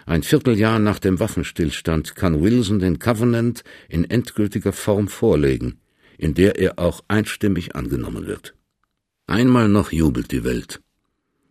ein 0.06 0.22
Vierteljahr 0.22 0.80
nach 0.80 1.00
dem 1.00 1.20
Waffenstillstand, 1.20 2.16
kann 2.16 2.44
Wilson 2.44 2.80
den 2.80 3.00
Covenant 3.00 3.64
in 3.90 4.04
endgültiger 4.04 4.74
Form 4.74 5.08
vorlegen, 5.08 5.80
in 6.18 6.34
der 6.34 6.58
er 6.60 6.80
auch 6.80 7.04
einstimmig 7.08 7.76
angenommen 7.76 8.28
wird. 8.28 8.56
Einmal 9.28 9.70
noch 9.70 9.92
jubelt 9.92 10.32
die 10.32 10.44
Welt. 10.44 10.82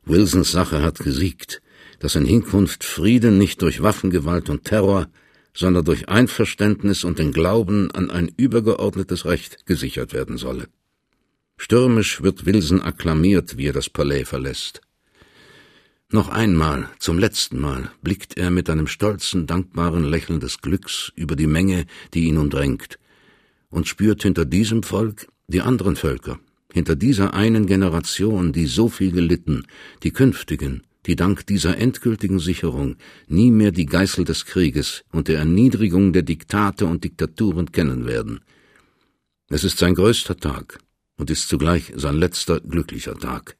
Wilsons 0.04 0.52
Sache 0.52 0.82
hat 0.82 0.98
gesiegt, 0.98 1.62
dass 2.00 2.16
in 2.16 2.24
Hinkunft 2.24 2.84
Frieden 2.84 3.38
nicht 3.38 3.62
durch 3.62 3.82
Waffengewalt 3.82 4.50
und 4.50 4.64
Terror, 4.64 5.08
sondern 5.54 5.84
durch 5.84 6.08
Einverständnis 6.08 7.04
und 7.04 7.18
den 7.18 7.32
Glauben 7.32 7.90
an 7.90 8.10
ein 8.10 8.32
übergeordnetes 8.36 9.24
Recht 9.26 9.66
gesichert 9.66 10.12
werden 10.12 10.38
solle. 10.38 10.68
Stürmisch 11.56 12.22
wird 12.22 12.46
Wilson 12.46 12.80
akklamiert, 12.80 13.56
wie 13.56 13.68
er 13.68 13.72
das 13.72 13.88
Palais 13.88 14.24
verlässt. 14.24 14.80
Noch 16.10 16.28
einmal, 16.28 16.88
zum 16.98 17.18
letzten 17.18 17.58
Mal, 17.58 17.90
blickt 18.02 18.36
er 18.36 18.50
mit 18.50 18.68
einem 18.68 18.86
stolzen, 18.86 19.46
dankbaren 19.46 20.04
Lächeln 20.04 20.40
des 20.40 20.60
Glücks 20.60 21.12
über 21.14 21.36
die 21.36 21.46
Menge, 21.46 21.86
die 22.12 22.24
ihn 22.24 22.36
umdrängt, 22.36 22.98
und 23.72 23.88
spürt 23.88 24.22
hinter 24.22 24.44
diesem 24.44 24.84
Volk 24.84 25.26
die 25.48 25.62
anderen 25.62 25.96
Völker, 25.96 26.38
hinter 26.72 26.94
dieser 26.94 27.34
einen 27.34 27.66
Generation, 27.66 28.52
die 28.52 28.66
so 28.66 28.88
viel 28.88 29.10
gelitten, 29.10 29.66
die 30.04 30.12
künftigen, 30.12 30.82
die 31.06 31.16
dank 31.16 31.46
dieser 31.46 31.78
endgültigen 31.78 32.38
Sicherung 32.38 32.96
nie 33.26 33.50
mehr 33.50 33.72
die 33.72 33.86
Geißel 33.86 34.24
des 34.24 34.44
Krieges 34.44 35.02
und 35.10 35.26
der 35.26 35.38
Erniedrigung 35.38 36.12
der 36.12 36.22
Diktate 36.22 36.86
und 36.86 37.02
Diktaturen 37.02 37.72
kennen 37.72 38.06
werden. 38.06 38.40
Es 39.48 39.64
ist 39.64 39.78
sein 39.78 39.94
größter 39.94 40.36
Tag 40.36 40.78
und 41.16 41.30
ist 41.30 41.48
zugleich 41.48 41.92
sein 41.96 42.16
letzter 42.16 42.60
glücklicher 42.60 43.18
Tag. 43.18 43.56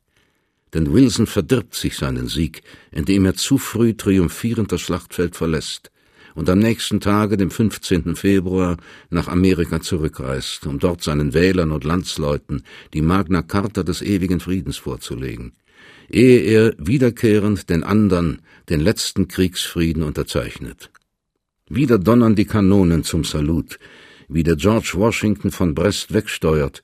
Denn 0.74 0.92
Wilson 0.92 1.26
verdirbt 1.26 1.74
sich 1.74 1.96
seinen 1.96 2.28
Sieg, 2.28 2.62
indem 2.90 3.24
er 3.24 3.34
zu 3.34 3.58
früh 3.58 3.94
triumphierend 3.94 4.72
das 4.72 4.82
Schlachtfeld 4.82 5.36
verlässt 5.36 5.91
und 6.34 6.48
am 6.48 6.58
nächsten 6.58 7.00
Tage, 7.00 7.36
dem 7.36 7.50
15. 7.50 8.16
Februar, 8.16 8.76
nach 9.10 9.28
Amerika 9.28 9.80
zurückreist, 9.80 10.66
um 10.66 10.78
dort 10.78 11.02
seinen 11.02 11.34
Wählern 11.34 11.72
und 11.72 11.84
Landsleuten 11.84 12.62
die 12.94 13.02
Magna 13.02 13.42
Carta 13.42 13.82
des 13.82 14.02
ewigen 14.02 14.40
Friedens 14.40 14.76
vorzulegen 14.76 15.52
ehe 16.12 16.40
er 16.40 16.74
wiederkehrend 16.78 17.70
den 17.70 17.82
andern, 17.82 18.40
den 18.68 18.80
letzten 18.80 19.28
Kriegsfrieden 19.28 20.02
unterzeichnet. 20.02 20.90
Wieder 21.68 21.98
donnern 21.98 22.36
die 22.36 22.44
Kanonen 22.44 23.02
zum 23.02 23.24
Salut, 23.24 23.78
wie 24.28 24.42
der 24.42 24.56
George 24.56 24.92
Washington 24.94 25.50
von 25.50 25.74
Brest 25.74 26.12
wegsteuert, 26.12 26.82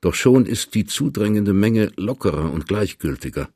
doch 0.00 0.14
schon 0.14 0.44
ist 0.44 0.74
die 0.74 0.84
zudrängende 0.84 1.54
Menge 1.54 1.92
lockerer 1.96 2.52
und 2.52 2.66
gleichgültiger. 2.66 3.48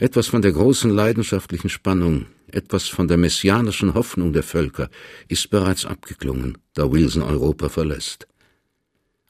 Etwas 0.00 0.28
von 0.28 0.42
der 0.42 0.52
großen 0.52 0.92
leidenschaftlichen 0.92 1.68
Spannung, 1.68 2.26
etwas 2.52 2.86
von 2.86 3.08
der 3.08 3.16
messianischen 3.16 3.94
Hoffnung 3.94 4.32
der 4.32 4.44
Völker 4.44 4.90
ist 5.26 5.50
bereits 5.50 5.84
abgeklungen, 5.86 6.56
da 6.74 6.92
Wilson 6.92 7.24
Europa 7.24 7.68
verlässt. 7.68 8.28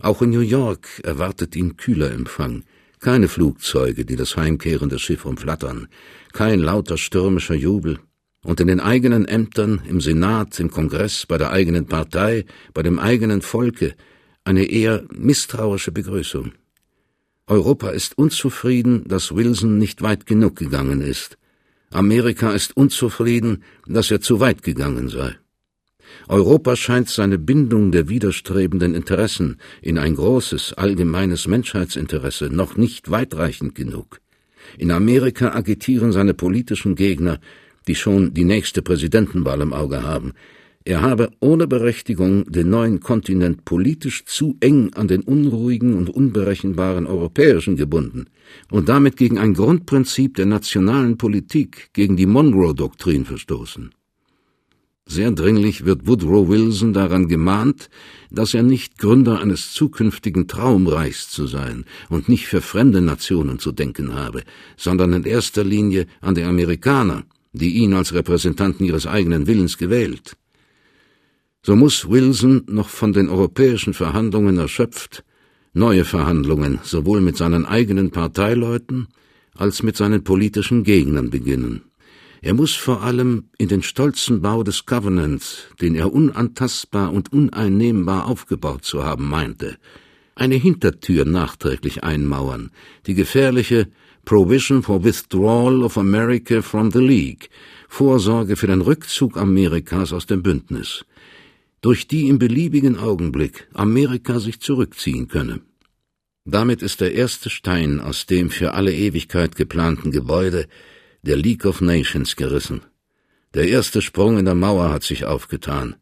Auch 0.02 0.20
in 0.20 0.28
New 0.28 0.40
York 0.40 0.86
erwartet 1.02 1.56
ihn 1.56 1.78
kühler 1.78 2.10
Empfang, 2.12 2.64
keine 3.00 3.28
Flugzeuge, 3.28 4.04
die 4.04 4.16
das 4.16 4.36
heimkehrende 4.36 4.98
Schiff 4.98 5.24
umflattern, 5.24 5.88
kein 6.34 6.60
lauter 6.60 6.98
stürmischer 6.98 7.54
Jubel, 7.54 7.98
und 8.44 8.60
in 8.60 8.66
den 8.66 8.80
eigenen 8.80 9.24
Ämtern, 9.24 9.80
im 9.88 10.02
Senat, 10.02 10.60
im 10.60 10.70
Kongress, 10.70 11.24
bei 11.24 11.38
der 11.38 11.50
eigenen 11.50 11.86
Partei, 11.86 12.44
bei 12.74 12.82
dem 12.82 12.98
eigenen 12.98 13.40
Volke 13.40 13.94
eine 14.44 14.64
eher 14.64 15.02
misstrauische 15.12 15.92
Begrüßung. 15.92 16.52
Europa 17.48 17.88
ist 17.88 18.18
unzufrieden, 18.18 19.04
dass 19.08 19.34
Wilson 19.34 19.78
nicht 19.78 20.02
weit 20.02 20.26
genug 20.26 20.56
gegangen 20.56 21.00
ist. 21.00 21.38
Amerika 21.90 22.52
ist 22.52 22.76
unzufrieden, 22.76 23.64
dass 23.86 24.10
er 24.10 24.20
zu 24.20 24.38
weit 24.38 24.62
gegangen 24.62 25.08
sei. 25.08 25.34
Europa 26.28 26.76
scheint 26.76 27.08
seine 27.08 27.38
Bindung 27.38 27.90
der 27.90 28.10
widerstrebenden 28.10 28.94
Interessen 28.94 29.56
in 29.80 29.96
ein 29.96 30.14
großes, 30.14 30.74
allgemeines 30.74 31.46
Menschheitsinteresse 31.46 32.50
noch 32.50 32.76
nicht 32.76 33.10
weitreichend 33.10 33.74
genug. 33.74 34.20
In 34.76 34.90
Amerika 34.90 35.54
agitieren 35.54 36.12
seine 36.12 36.34
politischen 36.34 36.96
Gegner, 36.96 37.40
die 37.86 37.94
schon 37.94 38.34
die 38.34 38.44
nächste 38.44 38.82
Präsidentenwahl 38.82 39.62
im 39.62 39.72
Auge 39.72 40.02
haben, 40.02 40.34
er 40.88 41.02
habe 41.02 41.32
ohne 41.40 41.66
Berechtigung 41.66 42.50
den 42.50 42.70
neuen 42.70 43.00
Kontinent 43.00 43.66
politisch 43.66 44.24
zu 44.24 44.56
eng 44.60 44.94
an 44.94 45.06
den 45.06 45.20
unruhigen 45.20 45.98
und 45.98 46.08
unberechenbaren 46.08 47.06
europäischen 47.06 47.76
gebunden 47.76 48.24
und 48.70 48.88
damit 48.88 49.18
gegen 49.18 49.36
ein 49.36 49.52
Grundprinzip 49.52 50.36
der 50.36 50.46
nationalen 50.46 51.18
Politik, 51.18 51.90
gegen 51.92 52.16
die 52.16 52.24
Monroe-Doktrin 52.24 53.26
verstoßen. 53.26 53.90
Sehr 55.04 55.30
dringlich 55.30 55.84
wird 55.84 56.06
Woodrow 56.06 56.48
Wilson 56.48 56.94
daran 56.94 57.28
gemahnt, 57.28 57.90
dass 58.30 58.54
er 58.54 58.62
nicht 58.62 58.96
Gründer 58.96 59.42
eines 59.42 59.74
zukünftigen 59.74 60.48
Traumreichs 60.48 61.28
zu 61.28 61.46
sein 61.46 61.84
und 62.08 62.30
nicht 62.30 62.46
für 62.46 62.62
fremde 62.62 63.02
Nationen 63.02 63.58
zu 63.58 63.72
denken 63.72 64.14
habe, 64.14 64.42
sondern 64.78 65.12
in 65.12 65.24
erster 65.24 65.64
Linie 65.64 66.06
an 66.22 66.34
die 66.34 66.44
Amerikaner, 66.44 67.24
die 67.52 67.74
ihn 67.74 67.92
als 67.92 68.14
Repräsentanten 68.14 68.86
ihres 68.86 69.06
eigenen 69.06 69.46
Willens 69.46 69.76
gewählt. 69.76 70.38
So 71.62 71.76
muss 71.76 72.08
Wilson 72.08 72.62
noch 72.68 72.88
von 72.88 73.12
den 73.12 73.28
europäischen 73.28 73.92
Verhandlungen 73.94 74.58
erschöpft, 74.58 75.24
neue 75.72 76.04
Verhandlungen 76.04 76.78
sowohl 76.82 77.20
mit 77.20 77.36
seinen 77.36 77.66
eigenen 77.66 78.10
Parteileuten 78.10 79.08
als 79.54 79.82
mit 79.82 79.96
seinen 79.96 80.22
politischen 80.22 80.84
Gegnern 80.84 81.30
beginnen. 81.30 81.82
Er 82.40 82.54
muss 82.54 82.74
vor 82.74 83.02
allem 83.02 83.48
in 83.58 83.68
den 83.68 83.82
stolzen 83.82 84.40
Bau 84.40 84.62
des 84.62 84.86
Covenants, 84.86 85.66
den 85.80 85.96
er 85.96 86.12
unantastbar 86.12 87.12
und 87.12 87.32
uneinnehmbar 87.32 88.26
aufgebaut 88.26 88.84
zu 88.84 89.04
haben 89.04 89.28
meinte, 89.28 89.76
eine 90.36 90.54
Hintertür 90.54 91.24
nachträglich 91.24 92.04
einmauern, 92.04 92.70
die 93.06 93.14
gefährliche 93.14 93.88
Provision 94.24 94.84
for 94.84 95.02
Withdrawal 95.02 95.82
of 95.82 95.98
America 95.98 96.62
from 96.62 96.92
the 96.92 97.00
League, 97.00 97.50
Vorsorge 97.88 98.54
für 98.54 98.68
den 98.68 98.82
Rückzug 98.82 99.36
Amerikas 99.36 100.12
aus 100.12 100.26
dem 100.26 100.44
Bündnis, 100.44 101.04
durch 101.80 102.08
die 102.08 102.28
im 102.28 102.38
beliebigen 102.38 102.98
Augenblick 102.98 103.68
Amerika 103.72 104.40
sich 104.40 104.60
zurückziehen 104.60 105.28
könne. 105.28 105.60
Damit 106.44 106.82
ist 106.82 107.00
der 107.00 107.12
erste 107.12 107.50
Stein 107.50 108.00
aus 108.00 108.26
dem 108.26 108.50
für 108.50 108.74
alle 108.74 108.92
Ewigkeit 108.92 109.54
geplanten 109.54 110.10
Gebäude 110.10 110.66
der 111.22 111.36
League 111.36 111.66
of 111.66 111.80
Nations 111.80 112.36
gerissen. 112.36 112.80
Der 113.54 113.68
erste 113.68 114.02
Sprung 114.02 114.38
in 114.38 114.44
der 114.44 114.54
Mauer 114.54 114.90
hat 114.90 115.02
sich 115.02 115.24
aufgetan, 115.24 115.96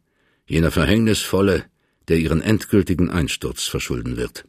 jener 0.45 0.71
verhängnisvolle, 0.71 1.65
der 2.07 2.17
ihren 2.17 2.41
endgültigen 2.41 3.09
Einsturz 3.09 3.63
verschulden 3.63 4.17
wird. 4.17 4.45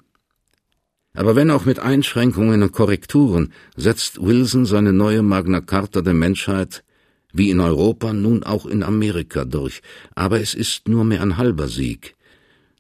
Aber 1.15 1.35
wenn 1.35 1.51
auch 1.51 1.65
mit 1.65 1.81
Einschränkungen 1.81 2.63
und 2.63 2.73
Korrekturen, 2.73 3.53
setzt 3.77 4.23
Wilson 4.23 4.67
seine 4.67 4.93
neue 4.93 5.23
Magna 5.23 5.61
Carta 5.61 6.01
der 6.01 6.15
Menschheit, 6.15 6.85
wie 7.33 7.51
in 7.51 7.61
Europa, 7.61 8.13
nun 8.13 8.43
auch 8.43 8.67
in 8.67 8.83
Amerika 8.83 9.45
durch, 9.45 9.83
aber 10.15 10.41
es 10.41 10.55
ist 10.55 10.89
nur 10.89 11.05
mehr 11.05 11.23
ein 11.23 11.37
halber 11.37 11.69
Sieg. 11.69 12.15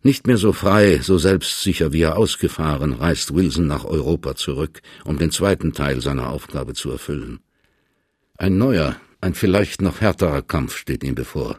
Nicht 0.02 0.26
mehr 0.26 0.38
so 0.38 0.52
frei, 0.52 1.00
so 1.02 1.18
selbstsicher 1.18 1.92
wie 1.92 2.02
er 2.02 2.16
ausgefahren, 2.16 2.92
reist 2.94 3.34
Wilson 3.34 3.66
nach 3.66 3.84
Europa 3.84 4.36
zurück, 4.36 4.80
um 5.04 5.18
den 5.18 5.30
zweiten 5.30 5.72
Teil 5.72 6.00
seiner 6.00 6.30
Aufgabe 6.30 6.74
zu 6.74 6.90
erfüllen. 6.90 7.40
Ein 8.36 8.58
neuer, 8.58 8.96
ein 9.20 9.34
vielleicht 9.34 9.82
noch 9.82 10.00
härterer 10.00 10.42
Kampf 10.42 10.76
steht 10.76 11.02
ihm 11.02 11.16
bevor. 11.16 11.58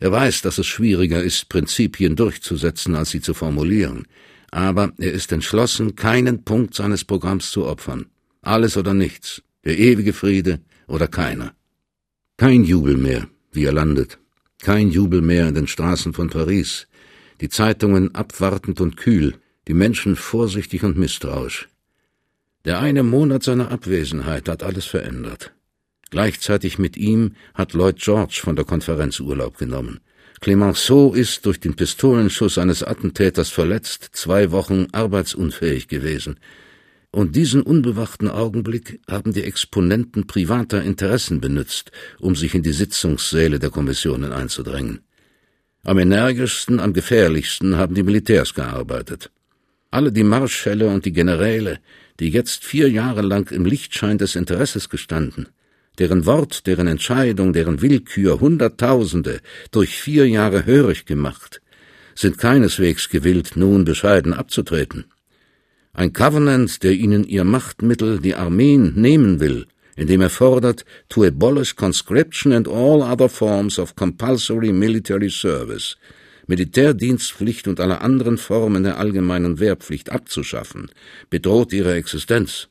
Er 0.00 0.10
weiß, 0.10 0.42
dass 0.42 0.58
es 0.58 0.66
schwieriger 0.66 1.22
ist, 1.22 1.48
Prinzipien 1.48 2.16
durchzusetzen, 2.16 2.96
als 2.96 3.10
sie 3.10 3.20
zu 3.20 3.34
formulieren, 3.34 4.06
aber 4.50 4.92
er 4.98 5.12
ist 5.12 5.30
entschlossen, 5.30 5.94
keinen 5.94 6.44
Punkt 6.44 6.74
seines 6.74 7.04
Programms 7.04 7.52
zu 7.52 7.66
opfern. 7.66 8.06
Alles 8.42 8.76
oder 8.76 8.94
nichts, 8.94 9.42
der 9.64 9.78
ewige 9.78 10.12
Friede 10.12 10.60
oder 10.88 11.06
keiner. 11.06 11.54
Kein 12.42 12.64
Jubel 12.64 12.96
mehr, 12.96 13.28
wie 13.52 13.66
er 13.66 13.72
landet, 13.72 14.18
kein 14.62 14.90
Jubel 14.90 15.22
mehr 15.22 15.46
in 15.46 15.54
den 15.54 15.68
Straßen 15.68 16.12
von 16.12 16.28
Paris, 16.28 16.88
die 17.40 17.48
Zeitungen 17.48 18.16
abwartend 18.16 18.80
und 18.80 18.96
kühl, 18.96 19.36
die 19.68 19.74
Menschen 19.74 20.16
vorsichtig 20.16 20.82
und 20.82 20.98
misstrauisch. 20.98 21.68
Der 22.64 22.80
eine 22.80 23.04
Monat 23.04 23.44
seiner 23.44 23.70
Abwesenheit 23.70 24.48
hat 24.48 24.64
alles 24.64 24.86
verändert. 24.86 25.52
Gleichzeitig 26.10 26.80
mit 26.80 26.96
ihm 26.96 27.36
hat 27.54 27.74
Lloyd 27.74 28.00
George 28.00 28.40
von 28.42 28.56
der 28.56 28.64
Konferenz 28.64 29.20
Urlaub 29.20 29.56
genommen. 29.56 30.00
Clemenceau 30.40 31.14
ist 31.14 31.46
durch 31.46 31.60
den 31.60 31.76
Pistolenschuss 31.76 32.58
eines 32.58 32.82
Attentäters 32.82 33.50
verletzt, 33.50 34.08
zwei 34.14 34.50
Wochen 34.50 34.88
arbeitsunfähig 34.90 35.86
gewesen. 35.86 36.40
Und 37.14 37.36
diesen 37.36 37.60
unbewachten 37.60 38.28
Augenblick 38.28 38.98
haben 39.06 39.34
die 39.34 39.44
Exponenten 39.44 40.26
privater 40.26 40.82
Interessen 40.82 41.42
benützt, 41.42 41.92
um 42.18 42.34
sich 42.34 42.54
in 42.54 42.62
die 42.62 42.72
Sitzungssäle 42.72 43.58
der 43.58 43.68
Kommissionen 43.68 44.32
einzudrängen. 44.32 45.00
Am 45.84 45.98
energischsten, 45.98 46.80
am 46.80 46.94
gefährlichsten 46.94 47.76
haben 47.76 47.94
die 47.94 48.02
Militärs 48.02 48.54
gearbeitet. 48.54 49.30
Alle 49.90 50.10
die 50.10 50.24
Marschälle 50.24 50.88
und 50.88 51.04
die 51.04 51.12
Generäle, 51.12 51.80
die 52.18 52.30
jetzt 52.30 52.64
vier 52.64 52.88
Jahre 52.90 53.20
lang 53.20 53.50
im 53.50 53.66
Lichtschein 53.66 54.16
des 54.16 54.34
Interesses 54.34 54.88
gestanden, 54.88 55.48
deren 55.98 56.24
Wort, 56.24 56.66
deren 56.66 56.86
Entscheidung, 56.86 57.52
deren 57.52 57.82
Willkür 57.82 58.40
Hunderttausende 58.40 59.40
durch 59.70 59.96
vier 59.96 60.26
Jahre 60.26 60.64
hörig 60.64 61.04
gemacht, 61.04 61.60
sind 62.14 62.38
keineswegs 62.38 63.10
gewillt, 63.10 63.52
nun 63.54 63.84
bescheiden 63.84 64.32
abzutreten. 64.32 65.04
Ein 65.94 66.14
Covenant, 66.14 66.82
der 66.82 66.92
ihnen 66.92 67.24
ihr 67.24 67.44
Machtmittel, 67.44 68.18
die 68.18 68.34
Armeen, 68.34 68.94
nehmen 68.94 69.40
will, 69.40 69.66
indem 69.94 70.22
er 70.22 70.30
fordert, 70.30 70.86
to 71.10 71.22
abolish 71.22 71.76
conscription 71.76 72.52
and 72.52 72.66
all 72.66 73.02
other 73.02 73.28
forms 73.28 73.78
of 73.78 73.94
compulsory 73.94 74.72
military 74.72 75.30
service, 75.30 75.96
Militärdienstpflicht 76.46 77.68
und 77.68 77.78
alle 77.78 78.00
anderen 78.00 78.38
Formen 78.38 78.82
der 78.84 78.98
allgemeinen 78.98 79.60
Wehrpflicht 79.60 80.10
abzuschaffen, 80.10 80.90
bedroht 81.28 81.72
ihre 81.74 81.94
Existenz. 81.94 82.68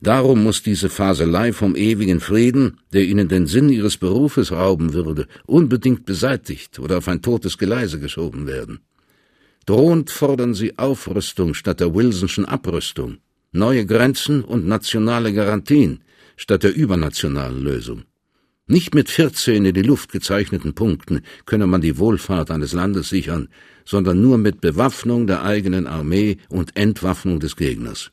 Darum 0.00 0.44
muss 0.44 0.62
diese 0.62 0.90
Faselei 0.90 1.52
vom 1.52 1.74
ewigen 1.74 2.20
Frieden, 2.20 2.78
der 2.92 3.02
ihnen 3.02 3.28
den 3.28 3.48
Sinn 3.48 3.68
ihres 3.68 3.96
Berufes 3.96 4.52
rauben 4.52 4.92
würde, 4.92 5.26
unbedingt 5.46 6.06
beseitigt 6.06 6.78
oder 6.78 6.98
auf 6.98 7.08
ein 7.08 7.20
totes 7.20 7.58
Geleise 7.58 7.98
geschoben 7.98 8.46
werden. 8.46 8.78
Drohend 9.68 10.08
fordern 10.08 10.54
sie 10.54 10.78
Aufrüstung 10.78 11.52
statt 11.52 11.80
der 11.80 11.94
Wilsonschen 11.94 12.46
Abrüstung, 12.46 13.18
neue 13.52 13.84
Grenzen 13.84 14.42
und 14.42 14.66
nationale 14.66 15.34
Garantien 15.34 16.00
statt 16.38 16.62
der 16.62 16.74
übernationalen 16.74 17.62
Lösung. 17.62 18.04
Nicht 18.66 18.94
mit 18.94 19.10
vierzehn 19.10 19.66
in 19.66 19.74
die 19.74 19.82
Luft 19.82 20.10
gezeichneten 20.10 20.72
Punkten 20.72 21.20
könne 21.44 21.66
man 21.66 21.82
die 21.82 21.98
Wohlfahrt 21.98 22.50
eines 22.50 22.72
Landes 22.72 23.10
sichern, 23.10 23.48
sondern 23.84 24.22
nur 24.22 24.38
mit 24.38 24.62
Bewaffnung 24.62 25.26
der 25.26 25.44
eigenen 25.44 25.86
Armee 25.86 26.38
und 26.48 26.74
Entwaffnung 26.74 27.38
des 27.38 27.54
Gegners. 27.54 28.10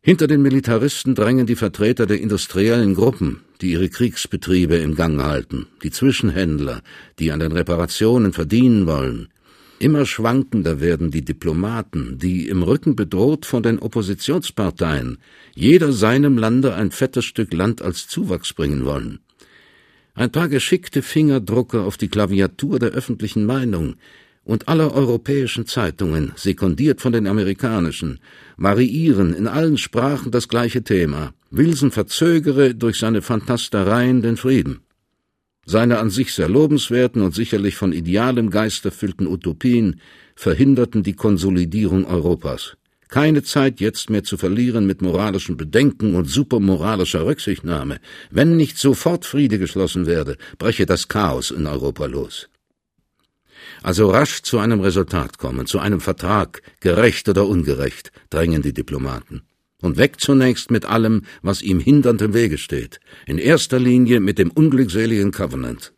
Hinter 0.00 0.26
den 0.26 0.42
Militaristen 0.42 1.14
drängen 1.14 1.46
die 1.46 1.54
Vertreter 1.54 2.06
der 2.06 2.20
industriellen 2.20 2.96
Gruppen, 2.96 3.42
die 3.60 3.70
ihre 3.70 3.88
Kriegsbetriebe 3.88 4.74
im 4.74 4.96
Gang 4.96 5.22
halten, 5.22 5.68
die 5.84 5.92
Zwischenhändler, 5.92 6.82
die 7.20 7.30
an 7.30 7.38
den 7.38 7.52
Reparationen 7.52 8.32
verdienen 8.32 8.88
wollen. 8.88 9.28
Immer 9.84 10.06
schwankender 10.06 10.80
werden 10.80 11.10
die 11.10 11.26
Diplomaten, 11.26 12.16
die 12.16 12.48
im 12.48 12.62
Rücken 12.62 12.96
bedroht 12.96 13.44
von 13.44 13.62
den 13.62 13.78
Oppositionsparteien, 13.78 15.18
jeder 15.54 15.92
seinem 15.92 16.38
Lande 16.38 16.74
ein 16.74 16.90
fettes 16.90 17.26
Stück 17.26 17.52
Land 17.52 17.82
als 17.82 18.08
Zuwachs 18.08 18.54
bringen 18.54 18.86
wollen. 18.86 19.18
Ein 20.14 20.32
paar 20.32 20.48
geschickte 20.48 21.02
Fingerdrucke 21.02 21.82
auf 21.82 21.98
die 21.98 22.08
Klaviatur 22.08 22.78
der 22.78 22.92
öffentlichen 22.92 23.44
Meinung, 23.44 23.96
und 24.42 24.68
aller 24.68 24.94
europäischen 24.94 25.66
Zeitungen, 25.66 26.32
sekundiert 26.34 27.02
von 27.02 27.12
den 27.12 27.26
amerikanischen, 27.26 28.20
variieren 28.56 29.34
in 29.34 29.46
allen 29.46 29.76
Sprachen 29.76 30.30
das 30.30 30.48
gleiche 30.48 30.82
Thema. 30.82 31.34
Wilson 31.50 31.90
verzögere 31.90 32.74
durch 32.74 32.98
seine 32.98 33.20
Fantastereien 33.20 34.22
den 34.22 34.38
Frieden. 34.38 34.80
Seine 35.66 35.98
an 35.98 36.10
sich 36.10 36.34
sehr 36.34 36.48
lobenswerten 36.48 37.22
und 37.22 37.34
sicherlich 37.34 37.76
von 37.76 37.92
idealem 37.92 38.50
Geist 38.50 38.84
erfüllten 38.84 39.26
Utopien 39.26 40.00
verhinderten 40.34 41.02
die 41.02 41.14
Konsolidierung 41.14 42.04
Europas. 42.04 42.76
Keine 43.08 43.42
Zeit 43.42 43.80
jetzt 43.80 44.10
mehr 44.10 44.24
zu 44.24 44.36
verlieren 44.36 44.86
mit 44.86 45.00
moralischen 45.00 45.56
Bedenken 45.56 46.14
und 46.16 46.24
supermoralischer 46.24 47.24
Rücksichtnahme. 47.24 47.98
Wenn 48.30 48.56
nicht 48.56 48.76
sofort 48.76 49.24
Friede 49.24 49.58
geschlossen 49.58 50.06
werde, 50.06 50.36
breche 50.58 50.84
das 50.84 51.08
Chaos 51.08 51.50
in 51.50 51.66
Europa 51.66 52.06
los. 52.06 52.48
Also 53.82 54.10
rasch 54.10 54.42
zu 54.42 54.58
einem 54.58 54.80
Resultat 54.80 55.38
kommen, 55.38 55.66
zu 55.66 55.78
einem 55.78 56.00
Vertrag, 56.00 56.62
gerecht 56.80 57.28
oder 57.28 57.46
ungerecht, 57.46 58.10
drängen 58.30 58.62
die 58.62 58.72
Diplomaten. 58.72 59.42
Und 59.84 59.98
weg 59.98 60.18
zunächst 60.18 60.70
mit 60.70 60.86
allem, 60.86 61.24
was 61.42 61.60
ihm 61.60 61.78
hindernd 61.78 62.22
im 62.22 62.32
Wege 62.32 62.56
steht, 62.56 63.00
in 63.26 63.36
erster 63.36 63.78
Linie 63.78 64.18
mit 64.18 64.38
dem 64.38 64.50
unglückseligen 64.50 65.30
Covenant. 65.30 65.92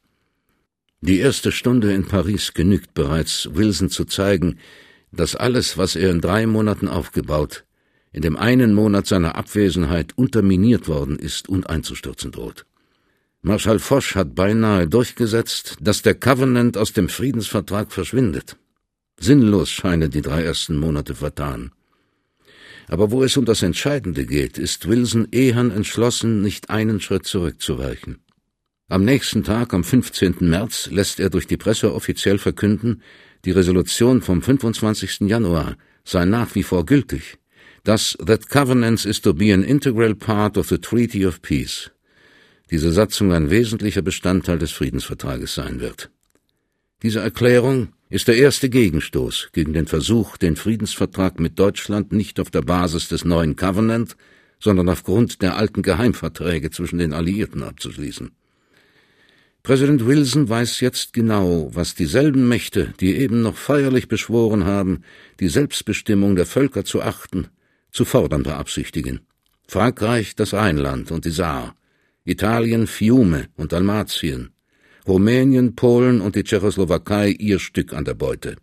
Die 1.03 1.21
erste 1.21 1.53
Stunde 1.53 1.93
in 1.93 2.05
Paris 2.05 2.53
genügt 2.53 2.95
bereits, 2.95 3.49
Wilson 3.53 3.89
zu 3.89 4.05
zeigen, 4.05 4.59
dass 5.13 5.37
alles, 5.37 5.79
was 5.79 5.95
er 5.95 6.11
in 6.11 6.21
drei 6.21 6.49
Monaten 6.49 6.89
aufgebaut, 6.89 7.65
in 8.13 8.23
dem 8.23 8.37
einen 8.37 8.75
Monat 8.75 9.07
seiner 9.07 9.37
Abwesenheit 9.37 10.19
unterminiert 10.19 10.89
worden 10.89 11.17
ist 11.17 11.49
und 11.49 11.71
einzustürzen 11.71 12.33
droht. 12.33 12.67
Marschall 13.43 13.79
Foch 13.79 14.17
hat 14.17 14.35
beinahe 14.35 14.89
durchgesetzt, 14.89 15.77
dass 15.81 16.03
der 16.03 16.17
Covenant 16.17 16.77
aus 16.77 16.93
dem 16.93 17.09
Friedensvertrag 17.09 17.93
verschwindet. 17.93 18.57
Sinnlos 19.21 19.71
scheinen 19.71 20.11
die 20.11 20.23
drei 20.23 20.43
ersten 20.43 20.77
Monate 20.77 21.15
vertan. 21.15 21.71
Aber 22.89 23.11
wo 23.11 23.25
es 23.25 23.37
um 23.37 23.45
das 23.45 23.63
Entscheidende 23.63 24.27
geht, 24.27 24.59
ist 24.59 24.89
Wilson 24.89 25.29
ehern 25.33 25.71
entschlossen, 25.71 26.43
nicht 26.43 26.71
einen 26.71 27.01
Schritt 27.01 27.27
zurückzuweichen. 27.27 28.19
Am 28.89 29.05
nächsten 29.05 29.43
Tag, 29.43 29.75
am 29.75 29.83
15. 29.83 30.37
März, 30.41 30.89
lässt 30.93 31.19
er 31.19 31.31
durch 31.31 31.47
die 31.47 31.57
Presse 31.57 31.93
offiziell 31.93 32.39
verkünden, 32.39 33.03
die 33.45 33.51
Resolution 33.51 34.23
vom 34.23 34.43
25. 34.43 35.23
Januar 35.23 35.77
sei 36.05 36.25
nach 36.25 36.55
wie 36.55 36.63
vor 36.63 36.87
gültig, 36.87 37.39
dass 37.83 38.17
that 38.25 38.49
covenant 38.49 39.05
is 39.05 39.21
to 39.21 39.35
be 39.35 39.53
an 39.53 39.65
integral 39.65 40.15
part 40.15 40.57
of 40.57 40.69
the 40.69 40.79
Treaty 40.79 41.27
of 41.27 41.43
Peace 41.43 41.91
diese 42.71 42.93
Satzung 42.93 43.33
ein 43.33 43.51
wesentlicher 43.51 44.03
Bestandteil 44.03 44.59
des 44.59 44.73
Friedensvertrages 44.73 45.55
sein 45.55 45.81
wird. 45.81 46.11
Diese 47.03 47.21
Erklärung 47.21 47.93
ist 48.09 48.29
der 48.29 48.37
erste 48.37 48.71
Gegenstoß 48.71 49.51
gegen 49.53 49.73
den 49.73 49.87
Versuch, 49.87 50.37
den 50.37 50.57
Friedensvertrag 50.57 51.41
mit 51.41 51.59
Deutschland 51.59 52.13
nicht 52.13 52.39
auf 52.39 52.51
der 52.51 52.63
Basis 52.63 53.09
des 53.09 53.25
neuen 53.25 53.57
Covenant, 53.57 54.17
sondern 54.61 54.89
aufgrund 54.89 55.43
der 55.43 55.57
alten 55.57 55.83
Geheimverträge 55.83 56.71
zwischen 56.71 56.99
den 56.99 57.13
Alliierten 57.13 57.63
abzuschließen. 57.63 58.31
Präsident 59.63 60.07
Wilson 60.07 60.49
weiß 60.49 60.79
jetzt 60.79 61.13
genau, 61.13 61.71
was 61.75 61.97
dieselben 61.97 62.47
Mächte, 62.47 62.95
die 63.01 63.17
eben 63.17 63.43
noch 63.43 63.57
feierlich 63.57 64.07
beschworen 64.07 64.65
haben, 64.65 65.03
die 65.41 65.49
Selbstbestimmung 65.49 66.37
der 66.37 66.47
Völker 66.47 66.85
zu 66.85 67.03
achten, 67.03 67.49
zu 67.91 68.05
fordern 68.05 68.45
beabsichtigen. 68.45 69.21
Frankreich 69.67 70.37
das 70.37 70.55
Rheinland 70.55 71.11
und 71.11 71.25
die 71.25 71.33
Saar, 71.33 71.75
Italien 72.25 72.87
Fiume 72.87 73.49
und 73.57 73.73
Dalmatien, 73.73 74.51
Rumänien, 75.07 75.77
Polen 75.77 76.21
und 76.21 76.35
die 76.35 76.45
Tschechoslowakei 76.45 77.31
ihr 77.31 77.59
Stück 77.59 77.93
an 77.93 78.05
der 78.05 78.15
Beute. 78.15 78.57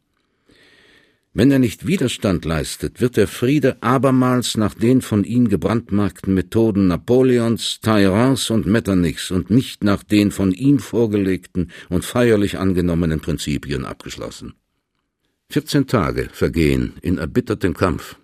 Wenn 1.36 1.50
er 1.50 1.58
nicht 1.58 1.88
Widerstand 1.88 2.46
leistet, 2.46 3.02
wird 3.02 3.18
der 3.18 3.28
Friede 3.28 3.82
abermals 3.82 4.56
nach 4.56 4.76
den 4.76 5.02
von 5.02 5.24
ihm 5.24 5.50
gebrandmarkten 5.50 6.32
Methoden 6.34 6.88
Napoleons, 6.88 7.80
Talleyrand's 7.82 8.52
und 8.52 8.68
Metternichs 8.68 9.32
und 9.32 9.50
nicht 9.50 9.84
nach 9.84 10.04
den 10.04 10.30
von 10.30 10.52
ihm 10.52 10.78
vorgelegten 10.78 11.72
und 11.90 12.06
feierlich 12.06 12.60
angenommenen 12.60 13.20
Prinzipien 13.20 13.84
abgeschlossen. 13.84 14.54
14 15.50 15.88
Tage 15.88 16.30
vergehen 16.32 16.94
in 17.02 17.18
erbittertem 17.18 17.74
Kampf. 17.74 18.18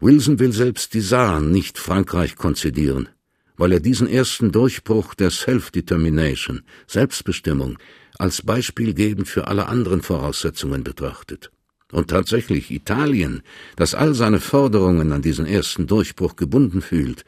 Wilson 0.00 0.40
will 0.40 0.52
selbst 0.52 0.94
die 0.94 1.00
Saar 1.00 1.40
nicht 1.40 1.78
Frankreich 1.78 2.34
konzidieren, 2.34 3.08
weil 3.56 3.72
er 3.72 3.80
diesen 3.80 4.08
ersten 4.08 4.52
Durchbruch 4.52 5.14
der 5.14 5.30
Self-Determination, 5.30 6.62
Selbstbestimmung, 6.86 7.78
als 8.18 8.42
beispielgebend 8.42 9.28
für 9.28 9.46
alle 9.46 9.66
anderen 9.66 10.02
Voraussetzungen 10.02 10.84
betrachtet. 10.84 11.50
Und 11.92 12.10
tatsächlich 12.10 12.70
Italien, 12.70 13.42
das 13.76 13.94
all 13.94 14.14
seine 14.14 14.40
Forderungen 14.40 15.12
an 15.12 15.22
diesen 15.22 15.46
ersten 15.46 15.86
Durchbruch 15.86 16.36
gebunden 16.36 16.82
fühlt, 16.82 17.24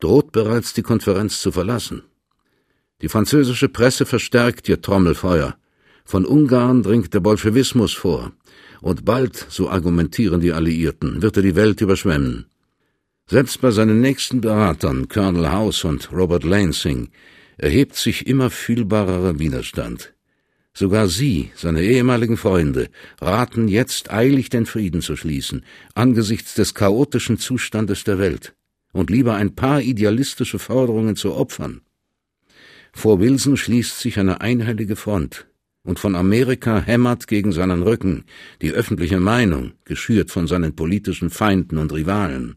droht 0.00 0.32
bereits 0.32 0.74
die 0.74 0.82
Konferenz 0.82 1.40
zu 1.40 1.52
verlassen. 1.52 2.02
Die 3.00 3.08
französische 3.08 3.68
Presse 3.68 4.04
verstärkt 4.04 4.68
ihr 4.68 4.80
Trommelfeuer. 4.80 5.56
Von 6.04 6.26
Ungarn 6.26 6.82
dringt 6.82 7.14
der 7.14 7.20
Bolschewismus 7.20 7.92
vor. 7.92 8.32
Und 8.80 9.04
bald, 9.04 9.46
so 9.48 9.70
argumentieren 9.70 10.40
die 10.40 10.52
Alliierten, 10.52 11.22
wird 11.22 11.36
er 11.36 11.42
die 11.42 11.54
Welt 11.54 11.80
überschwemmen. 11.80 12.46
Selbst 13.32 13.62
bei 13.62 13.70
seinen 13.70 14.02
nächsten 14.02 14.42
Beratern, 14.42 15.08
Colonel 15.08 15.50
House 15.50 15.86
und 15.86 16.12
Robert 16.12 16.44
Lansing, 16.44 17.08
erhebt 17.56 17.96
sich 17.96 18.26
immer 18.26 18.50
fühlbarerer 18.50 19.38
Widerstand. 19.38 20.12
Sogar 20.74 21.08
Sie, 21.08 21.50
seine 21.54 21.80
ehemaligen 21.80 22.36
Freunde, 22.36 22.90
raten 23.22 23.68
jetzt 23.68 24.12
eilig 24.12 24.50
den 24.50 24.66
Frieden 24.66 25.00
zu 25.00 25.16
schließen, 25.16 25.64
angesichts 25.94 26.52
des 26.52 26.74
chaotischen 26.74 27.38
Zustandes 27.38 28.04
der 28.04 28.18
Welt, 28.18 28.52
und 28.92 29.08
lieber 29.08 29.34
ein 29.34 29.54
paar 29.54 29.80
idealistische 29.80 30.58
Forderungen 30.58 31.16
zu 31.16 31.34
opfern. 31.34 31.80
Vor 32.92 33.18
Wilson 33.18 33.56
schließt 33.56 33.98
sich 33.98 34.18
eine 34.18 34.42
einhellige 34.42 34.94
Front, 34.94 35.46
und 35.84 35.98
von 35.98 36.16
Amerika 36.16 36.82
hämmert 36.82 37.28
gegen 37.28 37.52
seinen 37.52 37.82
Rücken 37.82 38.24
die 38.60 38.72
öffentliche 38.72 39.20
Meinung, 39.20 39.72
geschürt 39.86 40.30
von 40.30 40.46
seinen 40.46 40.76
politischen 40.76 41.30
Feinden 41.30 41.78
und 41.78 41.94
Rivalen. 41.94 42.56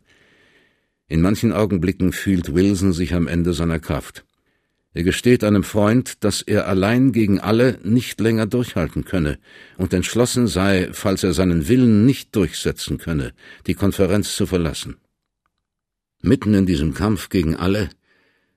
In 1.08 1.22
manchen 1.22 1.52
Augenblicken 1.52 2.12
fühlt 2.12 2.54
Wilson 2.54 2.94
sich 2.94 3.14
am 3.14 3.28
Ende 3.28 3.54
seiner 3.54 3.80
Kraft. 3.80 4.26
Er 4.94 5.04
gesteht 5.04 5.44
einem 5.44 5.64
Freund, 5.64 6.24
dass 6.24 6.42
er 6.42 6.68
allein 6.68 7.12
gegen 7.12 7.40
alle 7.40 7.80
nicht 7.84 8.20
länger 8.22 8.48
durchhalten 8.48 9.04
könne 9.04 9.38
und 9.78 9.94
entschlossen 9.94 10.48
sei, 10.48 10.90
falls 10.94 11.24
er 11.24 11.34
seinen 11.34 11.68
Willen 11.68 12.06
nicht 12.06 12.34
durchsetzen 12.36 12.98
könne, 12.98 13.34
die 13.68 13.74
Konferenz 13.74 14.36
zu 14.36 14.46
verlassen. 14.46 14.96
Mitten 16.22 16.54
in 16.54 16.66
diesem 16.66 16.94
Kampf 16.94 17.30
gegen 17.30 17.56
alle 17.56 17.90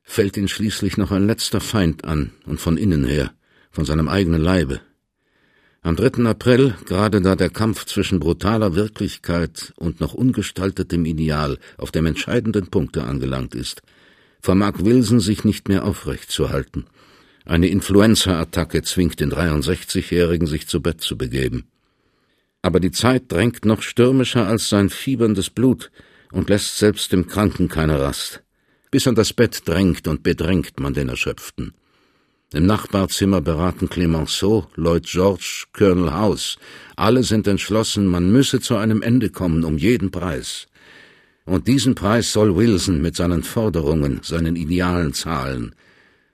fällt 0.04 0.37
ihn 0.37 0.48
schließlich 0.48 0.96
noch 0.96 1.11
ein 1.11 1.26
letzter 1.26 1.61
Feind 1.61 2.04
an 2.04 2.32
und 2.46 2.61
von 2.61 2.78
innen 2.78 3.04
her, 3.04 3.32
von 3.70 3.84
seinem 3.84 4.08
eigenen 4.08 4.40
Leibe. 4.40 4.80
Am 5.88 5.96
3. 5.96 6.27
April, 6.27 6.74
gerade 6.85 7.22
da 7.22 7.35
der 7.35 7.48
Kampf 7.48 7.87
zwischen 7.87 8.20
brutaler 8.20 8.74
Wirklichkeit 8.74 9.72
und 9.77 10.01
noch 10.01 10.12
ungestaltetem 10.12 11.07
Ideal 11.07 11.57
auf 11.79 11.90
dem 11.90 12.05
entscheidenden 12.05 12.66
Punkte 12.66 13.05
angelangt 13.05 13.55
ist, 13.55 13.81
vermag 14.42 14.81
Wilson 14.81 15.18
sich 15.18 15.44
nicht 15.44 15.66
mehr 15.66 15.87
aufrecht 15.87 16.31
zu 16.31 16.51
halten. 16.51 16.85
Eine 17.46 17.68
Influenza-Attacke 17.68 18.83
zwingt 18.83 19.18
den 19.20 19.33
63-Jährigen, 19.33 20.46
sich 20.46 20.68
zu 20.68 20.83
Bett 20.83 21.01
zu 21.01 21.16
begeben. 21.16 21.64
Aber 22.61 22.81
die 22.81 22.90
Zeit 22.90 23.33
drängt 23.33 23.64
noch 23.64 23.81
stürmischer 23.81 24.46
als 24.46 24.68
sein 24.68 24.90
fieberndes 24.90 25.48
Blut 25.48 25.90
und 26.33 26.51
lässt 26.51 26.77
selbst 26.77 27.12
dem 27.12 27.29
Kranken 27.29 27.68
keine 27.68 27.98
Rast. 27.98 28.42
Bis 28.90 29.07
an 29.07 29.14
das 29.14 29.33
Bett 29.33 29.66
drängt 29.66 30.07
und 30.07 30.22
bedrängt 30.22 30.81
man 30.81 30.92
den 30.92 31.09
Erschöpften. 31.09 31.72
Im 32.54 32.64
Nachbarzimmer 32.64 33.42
beraten 33.42 33.90
Clemenceau, 33.90 34.66
Lloyd 34.74 35.04
George, 35.04 35.64
Colonel 35.74 36.14
House. 36.14 36.56
Alle 36.96 37.22
sind 37.22 37.46
entschlossen, 37.46 38.06
man 38.06 38.32
müsse 38.32 38.58
zu 38.61 38.76
einem 38.76 39.02
Ende 39.02 39.28
kommen, 39.28 39.64
um 39.64 39.76
jeden 39.76 40.11
Preis. 40.11 40.66
Und 41.44 41.68
diesen 41.68 41.94
Preis 41.94 42.32
soll 42.32 42.56
Wilson 42.56 43.02
mit 43.02 43.16
seinen 43.16 43.42
Forderungen, 43.42 44.20
seinen 44.22 44.56
Idealen 44.56 45.12
zahlen. 45.12 45.74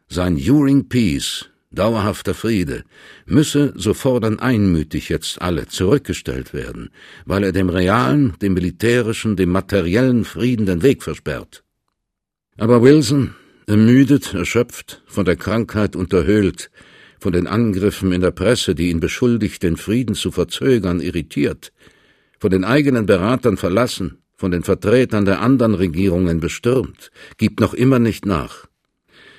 Sein 0.07 0.37
Enduring 0.37 0.89
Peace, 0.89 1.47
dauerhafter 1.73 2.35
Friede, 2.35 2.85
müsse, 3.27 3.73
so 3.75 3.93
fordern 3.93 4.39
einmütig 4.39 5.09
jetzt 5.09 5.43
alle, 5.43 5.67
zurückgestellt 5.67 6.55
werden, 6.55 6.91
weil 7.27 7.43
er 7.43 7.51
dem 7.51 7.69
realen, 7.69 8.35
dem 8.41 8.55
militärischen, 8.55 9.35
dem 9.35 9.51
materiellen 9.51 10.25
Frieden 10.25 10.67
den 10.67 10.83
Weg 10.83 11.03
versperrt. 11.03 11.65
Aber 12.57 12.83
Wilson, 12.83 13.35
ermüdet, 13.67 14.35
erschöpft, 14.35 15.03
von 15.07 15.25
der 15.25 15.37
Krankheit 15.37 15.97
unterhöhlt, 15.97 16.71
von 17.19 17.33
den 17.33 17.47
Angriffen 17.47 18.13
in 18.13 18.21
der 18.21 18.31
Presse, 18.31 18.75
die 18.75 18.91
ihn 18.91 19.01
beschuldigt, 19.01 19.63
den 19.63 19.77
Frieden 19.77 20.15
zu 20.15 20.31
verzögern, 20.31 21.01
irritiert, 21.01 21.73
von 22.39 22.51
den 22.51 22.65
eigenen 22.65 23.07
Beratern 23.07 23.57
verlassen, 23.57 24.19
von 24.37 24.51
den 24.51 24.63
Vertretern 24.63 25.25
der 25.25 25.41
anderen 25.41 25.75
Regierungen 25.75 26.41
bestürmt, 26.41 27.11
gibt 27.39 27.61
noch 27.61 27.73
immer 27.73 27.99
nicht 27.99 28.27
nach. 28.27 28.67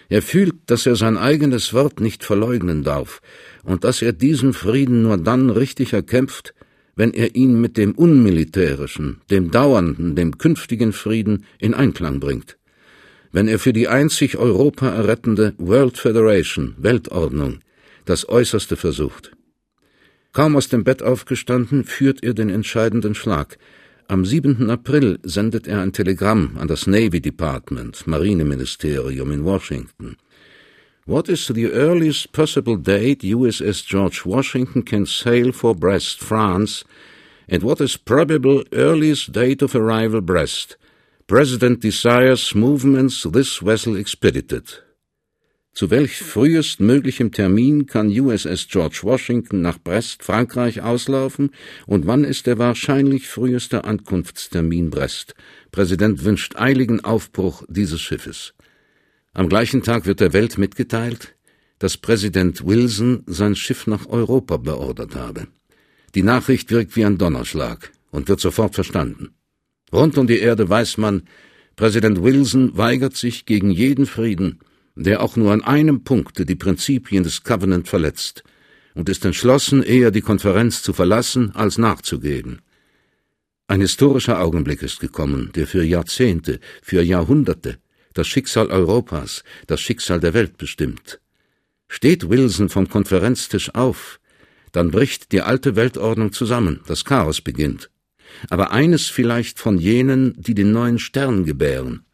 Er 0.09 0.21
fühlt, 0.21 0.55
dass 0.67 0.85
er 0.85 0.95
sein 0.95 1.17
eigenes 1.17 1.73
Wort 1.73 1.99
nicht 1.99 2.23
verleugnen 2.23 2.83
darf 2.83 3.21
und 3.63 3.83
dass 3.83 4.01
er 4.01 4.13
diesen 4.13 4.53
Frieden 4.53 5.01
nur 5.01 5.17
dann 5.17 5.49
richtig 5.49 5.93
erkämpft, 5.93 6.53
wenn 6.95 7.11
er 7.11 7.35
ihn 7.35 7.59
mit 7.59 7.77
dem 7.77 7.93
unmilitärischen, 7.93 9.21
dem 9.29 9.51
dauernden, 9.51 10.15
dem 10.15 10.37
künftigen 10.37 10.93
Frieden 10.93 11.45
in 11.59 11.73
Einklang 11.73 12.19
bringt. 12.19 12.57
Wenn 13.35 13.49
er 13.49 13.59
für 13.59 13.73
die 13.73 13.89
einzig 13.89 14.37
Europa 14.37 14.87
errettende 14.87 15.55
World 15.57 15.97
Federation, 15.97 16.73
Weltordnung, 16.77 17.59
das 18.05 18.29
Äußerste 18.29 18.77
versucht. 18.77 19.33
Kaum 20.31 20.55
aus 20.55 20.69
dem 20.69 20.85
Bett 20.85 21.03
aufgestanden, 21.03 21.83
führt 21.83 22.23
er 22.23 22.33
den 22.33 22.47
entscheidenden 22.47 23.13
Schlag, 23.13 23.57
am 24.07 24.23
7. 24.23 24.69
April 24.69 25.19
sendet 25.23 25.67
er 25.67 25.81
ein 25.81 25.91
Telegramm 25.91 26.55
an 26.57 26.69
das 26.69 26.87
Navy 26.87 27.19
Department, 27.19 28.07
Marineministerium 28.07 29.29
in 29.31 29.43
Washington. 29.43 30.15
What 31.05 31.27
is 31.27 31.45
the 31.53 31.65
earliest 31.65 32.31
possible 32.31 32.77
date 32.77 33.21
USS 33.21 33.85
George 33.85 34.21
Washington 34.23 34.85
can 34.85 35.05
sail 35.05 35.51
for 35.51 35.75
Brest, 35.75 36.23
France, 36.23 36.85
and 37.49 37.63
what 37.63 37.81
is 37.81 37.97
probable 37.97 38.63
earliest 38.71 39.33
date 39.33 39.61
of 39.61 39.75
arrival 39.75 40.21
Brest? 40.21 40.77
President 41.27 41.83
desires 41.83 42.53
movements 42.53 43.23
this 43.23 43.57
vessel 43.57 43.97
expedited. 43.97 44.83
Zu 45.73 45.89
welch 45.89 46.17
frühestmöglichem 46.17 47.31
Termin 47.31 47.87
kann 47.87 48.09
USS 48.09 48.67
George 48.67 48.99
Washington 49.01 49.61
nach 49.61 49.79
Brest, 49.79 50.21
Frankreich 50.21 50.83
auslaufen 50.83 51.49
und 51.87 52.05
wann 52.05 52.25
ist 52.25 52.45
der 52.45 52.59
wahrscheinlich 52.59 53.27
früheste 53.27 53.85
Ankunftstermin 53.85 54.91
Brest? 54.91 55.33
Präsident 55.71 56.23
wünscht 56.23 56.57
eiligen 56.57 57.03
Aufbruch 57.03 57.63
dieses 57.69 58.01
Schiffes. 58.01 58.53
Am 59.33 59.49
gleichen 59.49 59.81
Tag 59.81 60.05
wird 60.05 60.19
der 60.19 60.31
Welt 60.31 60.59
mitgeteilt, 60.59 61.35
dass 61.79 61.97
Präsident 61.97 62.67
Wilson 62.67 63.23
sein 63.25 63.55
Schiff 63.55 63.87
nach 63.87 64.05
Europa 64.05 64.57
beordert 64.57 65.15
habe. 65.15 65.47
Die 66.13 66.23
Nachricht 66.23 66.69
wirkt 66.69 66.95
wie 66.95 67.03
ein 67.03 67.17
Donnerschlag 67.17 67.91
und 68.11 68.29
wird 68.29 68.39
sofort 68.39 68.75
verstanden. 68.75 69.34
Rund 69.95 70.17
um 70.17 70.27
die 70.27 70.39
Erde 70.39 70.67
weiß 70.67 70.97
man, 70.97 71.23
Präsident 71.77 72.21
Wilson 72.21 72.77
weigert 72.77 73.15
sich 73.15 73.45
gegen 73.45 73.71
jeden 73.71 74.05
Frieden, 74.05 74.59
der 74.95 75.21
auch 75.21 75.37
nur 75.37 75.53
an 75.53 75.63
einem 75.63 76.03
Punkte 76.03 76.45
die 76.45 76.55
Prinzipien 76.55 77.23
des 77.23 77.43
Covenant 77.43 77.87
verletzt 77.87 78.43
und 78.93 79.07
ist 79.07 79.23
entschlossen, 79.23 79.83
eher 79.83 80.11
die 80.11 80.21
Konferenz 80.21 80.81
zu 80.81 80.91
verlassen, 80.91 81.51
als 81.55 81.77
nachzugeben. 81.77 82.61
Ein 83.67 83.81
historischer 83.81 84.41
Augenblick 84.41 84.81
ist 84.83 84.99
gekommen, 84.99 85.51
der 85.55 85.65
für 85.65 85.83
Jahrzehnte, 85.83 86.59
für 86.81 87.01
Jahrhunderte 87.01 87.77
das 88.13 88.27
Schicksal 88.27 88.67
Europas, 88.67 89.43
das 89.67 89.79
Schicksal 89.79 90.19
der 90.19 90.33
Welt 90.33 90.57
bestimmt. 90.57 91.19
Steht 91.87 92.29
Wilson 92.29 92.69
vom 92.69 92.89
Konferenztisch 92.89 93.73
auf, 93.75 94.19
dann 94.71 94.91
bricht 94.91 95.31
die 95.31 95.41
alte 95.41 95.75
Weltordnung 95.77 96.33
zusammen, 96.33 96.81
das 96.87 97.05
Chaos 97.05 97.39
beginnt. 97.39 97.89
Aber 98.49 98.71
eines 98.71 99.07
vielleicht 99.07 99.59
von 99.59 99.77
jenen, 99.77 100.33
die 100.41 100.53
den 100.53 100.71
neuen 100.71 100.99
Stern 100.99 101.45
gebären. 101.45 102.05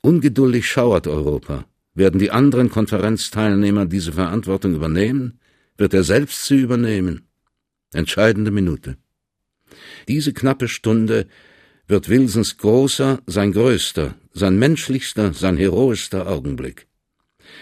Ungeduldig 0.00 0.66
schauert 0.66 1.06
Europa, 1.06 1.66
Werden 1.94 2.18
die 2.18 2.32
anderen 2.32 2.70
Konferenzteilnehmer 2.70 3.86
diese 3.86 4.12
Verantwortung 4.12 4.74
übernehmen? 4.74 5.38
Wird 5.78 5.94
er 5.94 6.02
selbst 6.02 6.44
sie 6.44 6.56
übernehmen? 6.56 7.28
Entscheidende 7.92 8.50
Minute. 8.50 8.96
Diese 10.08 10.32
knappe 10.32 10.66
Stunde 10.66 11.28
wird 11.86 12.08
Wilsons 12.08 12.56
großer, 12.56 13.20
sein 13.26 13.52
größter, 13.52 14.16
sein 14.32 14.58
menschlichster, 14.58 15.32
sein 15.32 15.56
heroischster 15.56 16.26
Augenblick. 16.28 16.88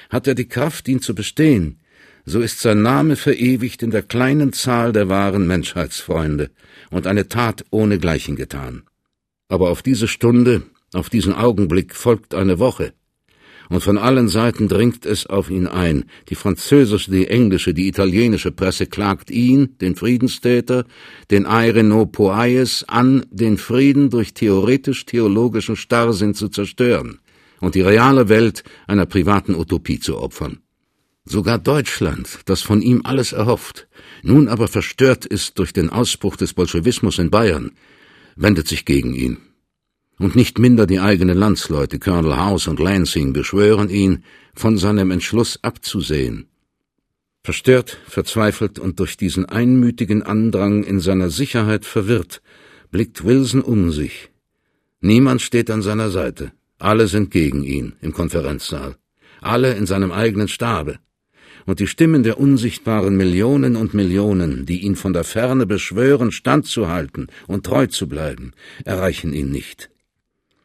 Hat 0.08 0.26
er 0.26 0.34
die 0.34 0.48
Kraft, 0.48 0.88
ihn 0.88 1.02
zu 1.02 1.14
bestehen, 1.14 1.80
so 2.24 2.40
ist 2.40 2.60
sein 2.60 2.82
Name 2.82 3.16
verewigt 3.16 3.82
in 3.82 3.90
der 3.90 4.02
kleinen 4.02 4.52
Zahl 4.52 4.92
der 4.92 5.08
wahren 5.08 5.46
Menschheitsfreunde 5.46 6.50
und 6.90 7.06
eine 7.06 7.28
Tat 7.28 7.64
ohne 7.70 7.98
Gleichen 7.98 8.36
getan. 8.36 8.82
Aber 9.48 9.70
auf 9.70 9.82
diese 9.82 10.08
Stunde, 10.08 10.62
auf 10.92 11.10
diesen 11.10 11.34
Augenblick 11.34 11.94
folgt 11.94 12.34
eine 12.34 12.58
Woche, 12.58 12.92
und 13.72 13.82
von 13.82 13.96
allen 13.96 14.28
Seiten 14.28 14.68
dringt 14.68 15.06
es 15.06 15.26
auf 15.26 15.48
ihn 15.48 15.66
ein. 15.66 16.04
Die 16.28 16.34
französische, 16.34 17.10
die 17.10 17.28
englische, 17.28 17.72
die 17.72 17.88
italienische 17.88 18.52
Presse 18.52 18.86
klagt 18.86 19.30
ihn, 19.30 19.76
den 19.80 19.96
Friedenstäter, 19.96 20.84
den 21.30 21.46
Aireno 21.46 22.04
Poayes, 22.04 22.84
an, 22.86 23.24
den 23.30 23.56
Frieden 23.56 24.10
durch 24.10 24.34
theoretisch-theologischen 24.34 25.76
Starrsinn 25.76 26.34
zu 26.34 26.50
zerstören 26.50 27.20
und 27.60 27.74
die 27.74 27.80
reale 27.80 28.28
Welt 28.28 28.62
einer 28.86 29.06
privaten 29.06 29.54
Utopie 29.54 30.00
zu 30.00 30.18
opfern. 30.18 30.58
Sogar 31.24 31.58
Deutschland, 31.58 32.40
das 32.46 32.62
von 32.62 32.82
ihm 32.82 33.02
alles 33.04 33.32
erhofft, 33.32 33.88
nun 34.22 34.48
aber 34.48 34.68
verstört 34.68 35.24
ist 35.24 35.58
durch 35.58 35.72
den 35.72 35.90
Ausbruch 35.90 36.36
des 36.36 36.52
Bolschewismus 36.52 37.18
in 37.18 37.30
Bayern, 37.30 37.72
wendet 38.36 38.66
sich 38.66 38.84
gegen 38.84 39.14
ihn 39.14 39.38
und 40.22 40.36
nicht 40.36 40.58
minder 40.58 40.86
die 40.86 41.00
eigenen 41.00 41.36
Landsleute 41.36 41.98
Colonel 41.98 42.36
House 42.36 42.68
und 42.68 42.78
Lansing 42.78 43.32
beschwören 43.32 43.90
ihn, 43.90 44.24
von 44.54 44.78
seinem 44.78 45.10
Entschluss 45.10 45.58
abzusehen. 45.62 46.46
Verstört, 47.42 47.98
verzweifelt 48.06 48.78
und 48.78 49.00
durch 49.00 49.16
diesen 49.16 49.46
einmütigen 49.46 50.22
Andrang 50.22 50.84
in 50.84 51.00
seiner 51.00 51.30
Sicherheit 51.30 51.84
verwirrt, 51.84 52.40
blickt 52.92 53.24
Wilson 53.24 53.62
um 53.62 53.90
sich. 53.90 54.30
Niemand 55.00 55.42
steht 55.42 55.70
an 55.70 55.82
seiner 55.82 56.10
Seite. 56.10 56.52
Alle 56.78 57.08
sind 57.08 57.32
gegen 57.32 57.64
ihn 57.64 57.94
im 58.00 58.12
Konferenzsaal. 58.12 58.96
Alle 59.40 59.74
in 59.74 59.86
seinem 59.86 60.12
eigenen 60.12 60.46
Stabe. 60.46 61.00
Und 61.66 61.80
die 61.80 61.86
Stimmen 61.86 62.22
der 62.22 62.38
unsichtbaren 62.38 63.16
Millionen 63.16 63.76
und 63.76 63.94
Millionen, 63.94 64.66
die 64.66 64.80
ihn 64.80 64.96
von 64.96 65.12
der 65.12 65.24
Ferne 65.24 65.66
beschwören, 65.66 66.32
standzuhalten 66.32 67.28
und 67.46 67.64
treu 67.64 67.86
zu 67.86 68.08
bleiben, 68.08 68.52
erreichen 68.84 69.32
ihn 69.32 69.50
nicht. 69.50 69.90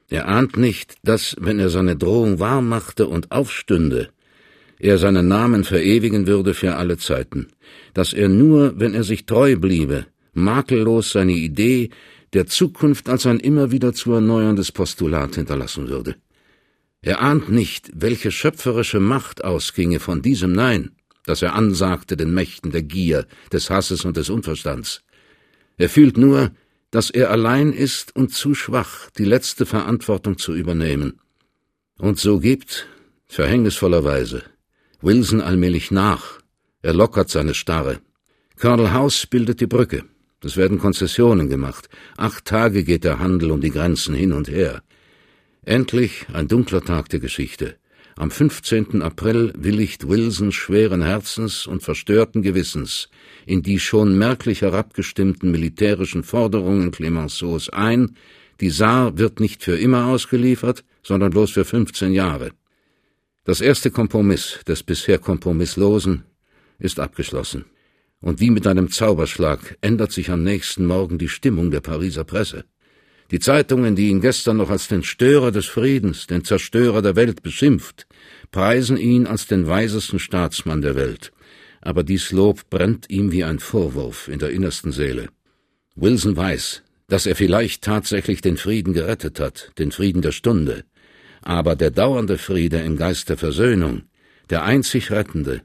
Er 0.10 0.28
ahnt 0.28 0.58
nicht, 0.58 0.96
dass, 1.04 1.36
wenn 1.40 1.60
er 1.60 1.70
seine 1.70 1.98
Drohung 1.98 2.40
wahrmachte 2.40 3.08
und 3.08 3.32
aufstünde, 3.32 4.10
er 4.80 4.98
seinen 4.98 5.28
Namen 5.28 5.64
verewigen 5.64 6.28
würde 6.28 6.54
für 6.54 6.76
alle 6.76 6.98
Zeiten, 6.98 7.48
dass 7.94 8.14
er 8.14 8.30
nur, 8.30 8.80
wenn 8.80 8.94
er 8.94 9.04
sich 9.04 9.26
treu 9.26 9.56
bliebe, 9.58 10.06
makellos 10.34 11.12
seine 11.12 11.34
Idee 11.34 11.90
der 12.34 12.46
Zukunft 12.46 13.10
als 13.10 13.26
ein 13.26 13.40
immer 13.40 13.72
wieder 13.72 13.94
zu 13.94 14.14
erneuerndes 14.14 14.72
Postulat 14.72 15.36
hinterlassen 15.36 15.90
würde. 15.90 16.16
Er 17.08 17.22
ahnt 17.22 17.48
nicht, 17.48 17.90
welche 17.94 18.32
schöpferische 18.32 19.00
Macht 19.00 19.42
ausginge 19.42 20.02
von 20.02 20.22
diesem 20.22 20.52
Nein, 20.52 20.92
das 21.24 21.42
er 21.42 21.56
ansagte 21.56 22.18
den 22.18 22.34
Mächten 22.34 22.72
der 22.72 22.82
Gier, 22.82 23.28
des 23.50 23.70
Hasses 23.70 24.04
und 24.04 24.18
des 24.18 24.30
Unverstands. 24.30 25.04
Er 25.78 25.88
fühlt 25.88 26.18
nur, 26.18 26.52
dass 26.92 27.10
er 27.10 27.32
allein 27.32 27.72
ist 27.72 28.14
und 28.14 28.34
zu 28.34 28.54
schwach, 28.54 29.10
die 29.18 29.24
letzte 29.24 29.66
Verantwortung 29.66 30.38
zu 30.38 30.54
übernehmen. 30.54 31.22
Und 31.98 32.20
so 32.20 32.42
gibt, 32.42 32.90
verhängnisvollerweise, 33.28 34.44
Wilson 35.00 35.40
allmählich 35.40 35.92
nach, 35.92 36.42
er 36.82 36.94
lockert 36.94 37.30
seine 37.30 37.54
Starre. 37.54 38.02
Colonel 38.60 38.92
House 38.92 39.28
bildet 39.28 39.62
die 39.62 39.68
Brücke. 39.68 40.04
Es 40.44 40.58
werden 40.58 40.78
Konzessionen 40.78 41.48
gemacht. 41.48 41.88
Acht 42.18 42.44
Tage 42.44 42.84
geht 42.84 43.06
der 43.06 43.20
Handel 43.20 43.52
um 43.52 43.62
die 43.62 43.72
Grenzen 43.72 44.14
hin 44.14 44.34
und 44.34 44.50
her. 44.50 44.84
Endlich 45.68 46.28
ein 46.32 46.48
dunkler 46.48 46.80
Tag 46.80 47.10
der 47.10 47.20
Geschichte. 47.20 47.76
Am 48.16 48.32
15. 48.32 49.02
April 49.02 49.52
willigt 49.58 50.08
Wilson 50.08 50.54
schweren 50.54 51.02
Herzens 51.02 51.68
und 51.68 51.84
verstörten 51.84 52.42
Gewissens 52.42 53.10
in 53.46 53.64
die 53.64 53.78
schon 53.78 54.18
merklich 54.18 54.62
herabgestimmten 54.62 55.52
militärischen 55.52 56.24
Forderungen 56.24 56.92
Clemenceaus 56.92 57.68
ein, 57.68 58.16
die 58.62 58.70
Saar 58.70 59.18
wird 59.18 59.42
nicht 59.42 59.62
für 59.62 59.78
immer 59.78 60.06
ausgeliefert, 60.06 60.86
sondern 61.04 61.32
bloß 61.32 61.52
für 61.52 61.66
15 61.66 62.14
Jahre. 62.14 62.52
Das 63.44 63.60
erste 63.60 63.92
Kompromiss 63.92 64.62
des 64.66 64.84
bisher 64.84 65.18
Kompromisslosen 65.18 66.24
ist 66.80 66.98
abgeschlossen. 66.98 67.66
Und 68.22 68.40
wie 68.40 68.52
mit 68.52 68.66
einem 68.68 68.90
Zauberschlag 68.90 69.78
ändert 69.82 70.14
sich 70.14 70.32
am 70.32 70.44
nächsten 70.44 70.86
Morgen 70.86 71.18
die 71.18 71.28
Stimmung 71.28 71.72
der 71.72 71.82
Pariser 71.82 72.24
Presse. 72.24 72.64
Die 73.32 73.40
Zeitungen, 73.40 73.96
die 73.96 74.10
ihn 74.10 74.22
gestern 74.22 74.58
noch 74.58 74.70
als 74.70 74.88
den 74.88 75.04
Störer 75.04 75.52
des 75.52 75.66
Friedens, 75.66 76.28
den 76.28 76.46
Zerstörer 76.46 77.02
der 77.02 77.16
Welt 77.18 77.44
beschimpft, 77.44 78.08
preisen 78.52 78.98
ihn 78.98 79.28
als 79.28 79.48
den 79.48 79.68
weisesten 79.68 80.20
Staatsmann 80.20 80.82
der 80.82 80.96
Welt. 80.96 81.34
Aber 81.82 82.04
dies 82.04 82.32
Lob 82.32 82.70
brennt 82.70 83.10
ihm 83.10 83.32
wie 83.32 83.44
ein 83.44 83.60
Vorwurf 83.60 84.30
in 84.30 84.40
der 84.40 84.52
innersten 84.52 84.92
Seele. 84.92 85.28
Wilson 85.96 86.38
weiß, 86.38 86.84
dass 87.08 87.26
er 87.26 87.36
vielleicht 87.36 87.84
tatsächlich 87.84 88.42
den 88.42 88.58
Frieden 88.58 88.94
gerettet 88.94 89.40
hat, 89.40 89.72
den 89.78 89.92
Frieden 89.92 90.22
der 90.22 90.32
Stunde. 90.32 90.86
Aber 91.42 91.76
der 91.76 91.92
dauernde 91.92 92.38
Friede 92.38 92.80
im 92.80 92.98
Geist 92.98 93.30
der 93.30 93.38
Versöhnung, 93.38 94.04
der 94.50 94.64
einzig 94.64 95.12
Rettende, 95.12 95.62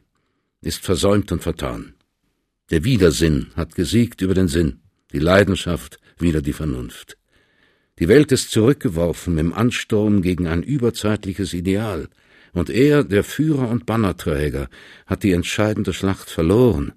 ist 0.62 0.84
versäumt 0.84 1.30
und 1.32 1.42
vertan. 1.42 1.94
Der 2.70 2.84
Widersinn 2.84 3.48
hat 3.56 3.74
gesiegt 3.74 4.20
über 4.20 4.34
den 4.34 4.48
Sinn, 4.48 4.80
die 5.12 5.18
Leidenschaft 5.18 5.98
wieder 6.18 6.40
die 6.40 6.52
Vernunft. 6.52 7.16
Die 7.98 8.08
Welt 8.08 8.32
ist 8.32 8.50
zurückgeworfen 8.50 9.38
im 9.38 9.52
Ansturm 9.52 10.22
gegen 10.22 10.46
ein 10.46 10.62
überzeitliches 10.62 11.52
Ideal, 11.52 12.08
und 12.54 12.68
er, 12.68 13.04
der 13.04 13.24
Führer 13.24 13.68
und 13.68 13.86
Bannerträger, 13.86 14.68
hat 15.06 15.22
die 15.22 15.32
entscheidende 15.32 15.92
Schlacht 15.92 16.30
verloren, 16.30 16.92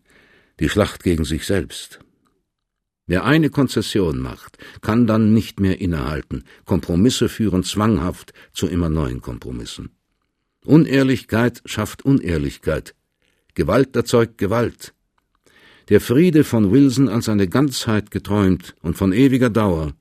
die 0.59 0.69
Schlacht 0.69 1.03
gegen 1.03 1.25
sich 1.25 1.45
selbst. 1.45 1.99
Wer 3.07 3.23
eine 3.23 3.49
Konzession 3.49 4.19
macht, 4.19 4.57
kann 4.81 5.05
dann 5.05 5.33
nicht 5.33 5.59
mehr 5.59 5.79
innehalten, 5.79 6.43
Kompromisse 6.65 7.29
führen 7.29 7.63
zwanghaft 7.63 8.33
zu 8.51 8.67
immer 8.67 8.89
neuen 8.89 9.21
Kompromissen. 9.21 9.91
Unehrlichkeit 10.65 11.61
schafft 11.65 12.03
Unehrlichkeit, 12.03 12.95
Gewalt 13.53 13.95
erzeugt 13.95 14.37
Gewalt. 14.37 14.93
Der 15.89 16.01
Friede 16.01 16.43
von 16.43 16.71
Wilson 16.71 17.07
als 17.07 17.29
eine 17.29 17.47
Ganzheit 17.47 18.09
geträumt 18.09 18.75
und 18.81 18.97
von 18.97 19.13
ewiger 19.13 19.51
Dauer, 19.51 19.93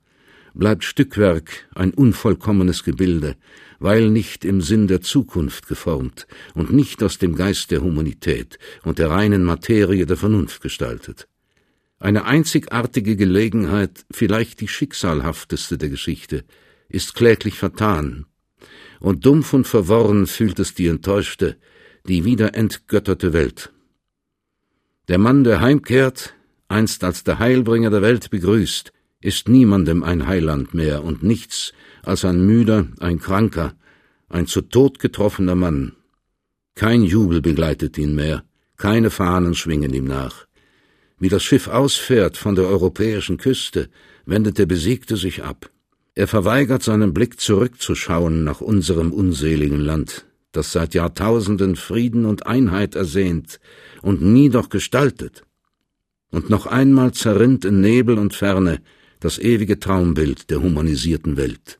bleibt 0.55 0.83
Stückwerk 0.83 1.67
ein 1.75 1.93
unvollkommenes 1.93 2.83
Gebilde, 2.83 3.35
weil 3.79 4.09
nicht 4.09 4.45
im 4.45 4.61
Sinn 4.61 4.87
der 4.87 5.01
Zukunft 5.01 5.67
geformt 5.67 6.27
und 6.53 6.71
nicht 6.71 7.03
aus 7.03 7.17
dem 7.17 7.35
Geist 7.35 7.71
der 7.71 7.81
Humanität 7.81 8.57
und 8.83 8.97
der 8.97 9.09
reinen 9.09 9.43
Materie 9.43 10.05
der 10.05 10.17
Vernunft 10.17 10.61
gestaltet. 10.61 11.27
Eine 11.99 12.25
einzigartige 12.25 13.15
Gelegenheit, 13.15 14.05
vielleicht 14.11 14.61
die 14.61 14.67
schicksalhafteste 14.67 15.77
der 15.77 15.89
Geschichte, 15.89 16.43
ist 16.89 17.15
kläglich 17.15 17.55
vertan, 17.55 18.25
und 18.99 19.25
dumpf 19.25 19.53
und 19.53 19.67
verworren 19.67 20.25
fühlt 20.27 20.59
es 20.59 20.73
die 20.73 20.87
enttäuschte, 20.87 21.57
die 22.07 22.25
wieder 22.25 22.55
entgötterte 22.55 23.33
Welt. 23.33 23.71
Der 25.07 25.17
Mann, 25.17 25.43
der 25.43 25.61
heimkehrt, 25.61 26.33
einst 26.67 27.03
als 27.03 27.23
der 27.23 27.39
Heilbringer 27.39 27.89
der 27.89 28.01
Welt 28.01 28.29
begrüßt, 28.29 28.91
ist 29.25 29.49
niemandem 29.49 30.03
ein 30.03 30.27
Heiland 30.27 30.75
mehr 30.75 31.03
und 31.03 31.23
nichts 31.23 31.73
als 32.03 32.23
ein 32.23 32.45
müder, 32.45 32.87
ein 32.99 33.19
kranker, 33.19 33.73
ein 34.29 34.45
zu 34.45 34.61
Tod 34.61 34.99
getroffener 34.99 35.55
Mann. 35.55 35.93
Kein 36.75 37.03
Jubel 37.03 37.41
begleitet 37.41 37.97
ihn 37.97 38.13
mehr, 38.13 38.43
keine 38.77 39.09
Fahnen 39.09 39.55
schwingen 39.55 39.93
ihm 39.93 40.05
nach. 40.05 40.45
Wie 41.17 41.29
das 41.29 41.41
Schiff 41.41 41.67
ausfährt 41.67 42.37
von 42.37 42.53
der 42.53 42.65
europäischen 42.67 43.37
Küste, 43.37 43.89
wendet 44.27 44.59
der 44.59 44.67
Besiegte 44.67 45.17
sich 45.17 45.43
ab. 45.43 45.71
Er 46.13 46.27
verweigert 46.27 46.83
seinen 46.83 47.13
Blick 47.13 47.39
zurückzuschauen 47.39 48.43
nach 48.43 48.61
unserem 48.61 49.11
unseligen 49.11 49.79
Land, 49.79 50.27
das 50.51 50.71
seit 50.71 50.93
Jahrtausenden 50.93 51.75
Frieden 51.75 52.25
und 52.25 52.45
Einheit 52.45 52.93
ersehnt 52.93 53.59
und 54.03 54.21
nie 54.21 54.49
doch 54.49 54.69
gestaltet. 54.69 55.43
Und 56.29 56.51
noch 56.51 56.67
einmal 56.67 57.13
zerrinnt 57.13 57.65
in 57.65 57.81
Nebel 57.81 58.19
und 58.19 58.35
Ferne 58.35 58.81
das 59.19 59.39
ewige 59.39 59.79
Traumbild 59.79 60.49
der 60.49 60.61
humanisierten 60.61 61.37
Welt. 61.37 61.79